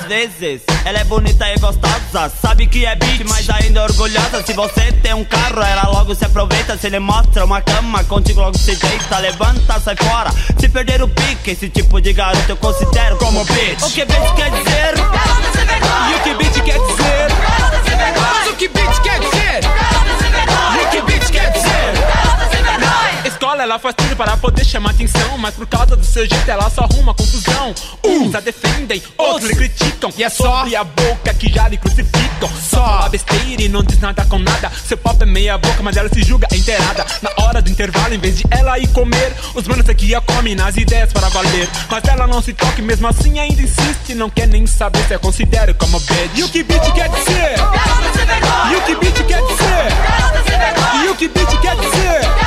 Vezes 0.09 0.61
ela 0.84 0.98
é 0.98 1.05
bonita 1.05 1.48
e 1.48 1.59
gostosa 1.59 2.30
Sabe 2.40 2.66
que 2.66 2.84
é 2.84 2.94
bitch, 2.94 3.22
mas 3.26 3.48
ainda 3.48 3.80
é 3.80 3.82
orgulhosa 3.84 4.42
Se 4.44 4.52
você 4.52 4.92
tem 4.92 5.14
um 5.14 5.24
carro, 5.24 5.62
ela 5.62 5.88
logo 5.90 6.14
se 6.14 6.24
aproveita 6.24 6.76
Se 6.76 6.88
ele 6.88 6.98
mostra 6.98 7.44
uma 7.44 7.62
cama, 7.62 8.05
contigo 8.05 8.40
logo 8.40 8.57
se 8.59 8.76
deita 8.76 9.18
Levanta, 9.18 9.80
sai 9.80 9.96
fora, 9.96 10.30
se 10.59 10.68
perder 10.68 11.02
o 11.02 11.09
pique 11.09 11.52
Esse 11.52 11.70
tipo 11.70 12.00
de 12.00 12.12
garoto 12.12 12.44
eu 12.50 12.57
considero 12.57 13.16
como 13.16 13.44
bitch 13.44 13.82
O 13.82 13.90
que 13.90 14.05
bitch 14.05 14.34
quer 14.36 14.50
dizer? 14.50 14.94
E 16.11 16.14
o 16.14 16.22
que 16.22 16.34
bitch 16.34 16.62
quer 16.64 16.78
dizer? 16.78 17.28
Mas 18.20 18.48
o 18.48 18.57
que 18.57 18.68
bitch 18.68 18.98
quer 19.02 19.20
dizer? 19.20 19.61
E 19.64 20.84
o 20.84 20.90
que 20.90 21.02
bitch 21.02 21.30
quer 21.30 21.50
dizer? 21.50 21.73
Escola 23.45 23.62
ela 23.62 23.78
faz 23.78 23.95
tudo 23.95 24.16
para 24.16 24.34
poder 24.38 24.64
chamar 24.64 24.92
atenção 24.92 25.36
Mas 25.36 25.55
por 25.55 25.66
causa 25.66 25.95
do 25.95 26.03
seu 26.03 26.26
jeito 26.26 26.51
ela 26.51 26.70
só 26.70 26.84
arruma 26.84 27.12
confusão. 27.12 27.74
Uns 28.03 28.34
a 28.34 28.40
defendem, 28.40 29.03
outros 29.18 29.51
lhe 29.51 29.55
criticam 29.55 30.11
E 30.16 30.24
é 30.24 30.30
só 30.30 30.61
abrir 30.61 30.76
a 30.76 30.84
boca 30.84 31.34
que 31.34 31.53
já 31.53 31.68
lhe 31.68 31.76
crucificam. 31.76 32.49
Só 32.59 32.76
fala 32.76 33.09
besteira 33.11 33.61
e 33.61 33.68
não 33.68 33.82
diz 33.82 34.01
nada 34.01 34.24
com 34.24 34.38
nada. 34.38 34.72
Seu 34.86 34.97
papo 34.97 35.24
é 35.24 35.26
meia 35.26 35.59
boca 35.59 35.82
mas 35.82 35.95
ela 35.95 36.09
se 36.09 36.22
julga 36.22 36.49
inteirada. 36.55 37.05
Na 37.20 37.45
hora 37.45 37.61
do 37.61 37.68
intervalo 37.68 38.14
em 38.14 38.18
vez 38.18 38.38
de 38.38 38.45
ela 38.51 38.78
ir 38.78 38.88
comer 38.88 39.34
Os 39.55 39.68
manos 39.68 39.86
aqui 39.90 40.14
a 40.14 40.22
comem 40.22 40.55
nas 40.55 40.78
ideias 40.78 41.12
para 41.12 41.28
valer. 41.28 41.68
Mas 41.90 42.05
ela 42.05 42.26
não 42.26 42.40
se 42.40 42.55
toca 42.55 42.80
e 42.80 42.82
mesmo 42.82 43.07
assim 43.07 43.38
ainda 43.38 43.61
insiste 43.61 44.14
Não 44.14 44.30
quer 44.30 44.49
nem 44.49 44.66
saber 44.66 45.05
se 45.07 45.12
eu 45.12 45.20
considero 45.20 45.74
como 45.74 46.01
bitch. 46.01 46.30
E 46.38 46.45
o 46.45 46.49
que 46.49 46.62
bitch 46.62 46.90
quer 46.95 47.11
dizer? 47.11 47.57
E 48.70 48.76
o 48.76 48.80
que 48.86 48.95
bitch 48.97 49.26
quer 49.26 49.42
dizer? 49.42 51.05
E 51.05 51.09
o 51.11 51.14
que 51.14 51.28
bitch 51.28 51.61
quer 51.61 51.76
dizer? 51.76 52.43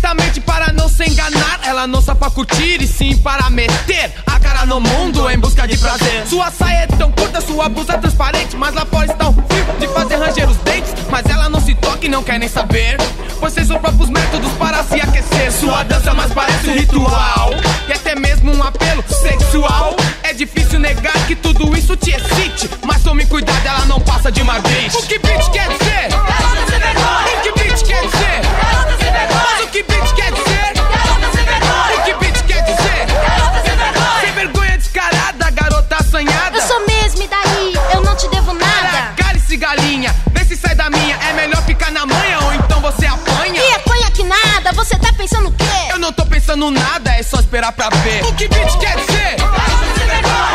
Olha 0.00 0.10
atentamente 0.10 0.40
para 0.40 0.72
não 0.72 0.88
se 0.88 1.04
enganar. 1.04 1.60
Ela 1.62 1.86
não 1.86 2.00
só 2.00 2.14
pra 2.14 2.30
curtir 2.30 2.82
e 2.82 2.86
sim 2.86 3.16
para 3.18 3.50
meter 3.50 4.12
a 4.26 4.40
cara 4.40 4.64
no 4.64 4.80
mundo 4.80 5.30
em 5.30 5.38
busca 5.38 5.68
de 5.68 5.76
prazer. 5.76 6.26
Sua 6.26 6.50
saia 6.50 6.84
é 6.84 6.86
tão 6.86 7.12
curta, 7.12 7.40
sua 7.40 7.68
blusa 7.68 7.94
é 7.94 7.98
transparente. 7.98 8.56
Mas 8.56 8.74
lá 8.74 8.86
fora 8.86 9.06
está 9.06 9.28
um 9.28 9.34
fio 9.34 9.64
de 9.78 9.88
fazer 9.88 10.16
ranger 10.16 10.48
os 10.48 10.56
dentes. 10.58 10.94
Mas 11.10 11.26
ela 11.26 11.48
não 11.48 11.60
se 11.60 11.74
toca 11.74 12.06
e 12.06 12.08
não 12.08 12.22
quer 12.22 12.38
nem 12.38 12.48
saber. 12.48 12.96
Pois 13.38 13.52
seus 13.52 13.68
próprios 13.68 14.08
métodos 14.08 14.50
para 14.52 14.82
se 14.84 15.00
aquecer. 15.00 15.52
Sua 15.52 15.82
dança 15.82 16.14
mais 16.14 16.32
parece 16.32 16.68
um 16.70 16.74
ritual. 16.74 17.50
E 17.88 17.92
até 17.92 18.14
mesmo 18.14 18.54
um 18.54 18.62
apelo 18.62 19.04
sexual. 19.08 19.96
É 20.22 20.32
difícil 20.32 20.78
negar 20.78 21.26
que 21.26 21.36
tudo 21.36 21.76
isso 21.76 21.94
te 21.96 22.10
excite. 22.10 22.70
Mas 22.84 23.02
tome 23.02 23.26
cuidado, 23.26 23.66
ela 23.66 23.84
não 23.86 24.00
passa 24.00 24.32
de 24.32 24.40
uma 24.40 24.58
bitch. 24.60 24.94
O 24.94 25.02
que 25.02 25.18
bitch 25.18 25.48
quer 25.50 25.68
dizer? 25.68 26.08
O 27.36 27.42
que 27.42 27.52
bitch 27.62 27.82
quer 27.82 28.02
dizer? 28.06 28.49
Não 46.56 46.68
tô 46.68 46.70
pensando 46.70 46.70
nada, 46.70 47.10
é 47.12 47.22
só 47.22 47.38
esperar 47.38 47.72
pra 47.72 47.88
ver. 47.90 48.24
O 48.24 48.34
que 48.34 48.48
bitch 48.48 48.76
quer 48.78 48.96
dizer? 48.96 49.36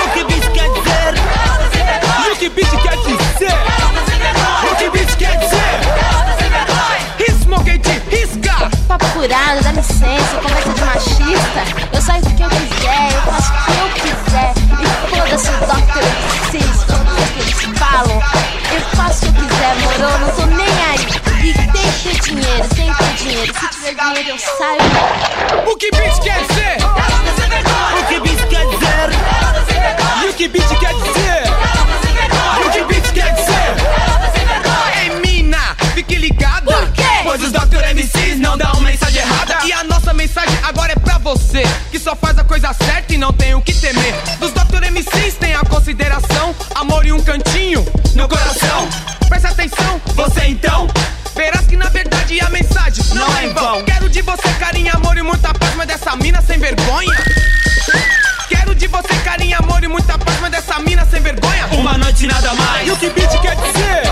O 0.03 0.09
que 0.11 0.23
bitch 0.25 0.51
quer 0.51 0.69
dizer? 0.73 1.13
O 2.31 2.35
que 2.35 2.49
bitch 2.49 2.81
quer 2.81 2.97
dizer? 2.97 3.53
O 4.71 4.75
que 4.75 4.89
bitch 4.89 5.15
quer 5.15 5.37
dizer? 5.37 5.55
Smoke 7.41 7.71
risca! 8.09 8.69
Papo 8.87 9.05
furado, 9.05 9.63
dá 9.63 9.71
licença, 9.71 10.35
conversa 10.41 10.73
de 10.73 10.81
machista. 10.81 11.63
Eu 11.93 12.01
saio 12.01 12.23
do 12.23 12.33
que 12.33 12.43
eu 12.43 12.49
quiser, 12.49 12.74
dinheiro. 23.35 23.53
Se 23.59 23.67
tiver 23.67 23.95
dinheiro, 23.95 24.29
eu 24.29 24.39
saio. 24.39 25.71
O 25.71 25.75
que 25.75 25.91
bitch 25.91 26.19
quer 26.23 26.39
dizer? 26.45 26.77
O 27.99 28.05
que 28.07 28.19
bitch 28.19 28.47
quer 28.49 28.65
dizer? 28.67 29.09
E 30.23 30.29
o 30.29 30.33
que 30.33 30.47
bitch 30.47 30.79
quer 30.79 30.93
dizer? 30.93 31.43
E 32.61 32.67
o 32.67 32.71
que 32.71 32.83
bitch 32.85 33.11
quer 33.11 33.33
dizer? 33.33 33.75
Ei, 35.01 35.09
mina, 35.19 35.75
fique 35.93 36.15
ligada. 36.15 36.71
Por 36.71 36.91
quê? 36.93 37.03
Pois 37.23 37.41
os 37.43 37.51
Dr. 37.51 37.83
MCs 37.93 38.39
não 38.39 38.57
dão 38.57 38.79
mensagem 38.81 39.21
errada. 39.21 39.59
E 39.65 39.73
a 39.73 39.83
nossa 39.83 40.13
mensagem 40.13 40.57
agora 40.63 40.93
é 40.93 40.95
pra 40.95 41.17
você, 41.17 41.63
que 41.91 41.99
só 41.99 42.15
faz 42.15 42.37
a 42.37 42.43
coisa 42.43 42.71
certa 42.73 43.13
e 43.13 43.17
não 43.17 43.33
tem 43.33 43.53
o 43.53 43.61
que 43.61 43.73
temer. 43.73 44.13
Dos 44.39 44.51
Dr. 44.51 44.91
MCs 44.91 45.35
tem 45.35 45.55
a 45.55 45.61
consideração, 45.61 46.55
amor 46.75 47.05
e 47.05 47.11
um 47.11 47.21
cantinho 47.21 47.85
no 48.15 48.27
coração. 48.29 48.87
Presta 49.27 49.49
atenção, 49.49 49.99
você 50.15 50.45
então. 50.45 50.87
Verdade 52.05 52.39
a 52.39 52.49
mensagem 52.51 53.03
não 53.15 53.37
é 53.37 53.45
em 53.45 53.53
vão. 53.53 53.83
Quero 53.83 54.07
de 54.07 54.21
você 54.21 54.47
carinho, 54.59 54.91
amor 54.95 55.17
e 55.17 55.23
muita 55.23 55.51
paz, 55.55 55.73
mas 55.75 55.87
dessa 55.87 56.15
mina 56.15 56.39
sem 56.39 56.59
vergonha. 56.59 57.17
Quero 58.47 58.75
de 58.75 58.85
você 58.85 59.15
carinho, 59.23 59.57
amor 59.57 59.83
e 59.83 59.87
muita 59.87 60.15
paz, 60.19 60.39
mas 60.39 60.51
dessa 60.51 60.79
mina 60.79 61.03
sem 61.05 61.19
vergonha. 61.19 61.65
Uma 61.71 61.97
noite 61.97 62.27
nada 62.27 62.53
mais. 62.53 62.87
E 62.87 62.91
o 62.91 62.97
que 62.97 63.09
bitch 63.09 63.41
quer 63.41 63.55
dizer? 63.55 64.03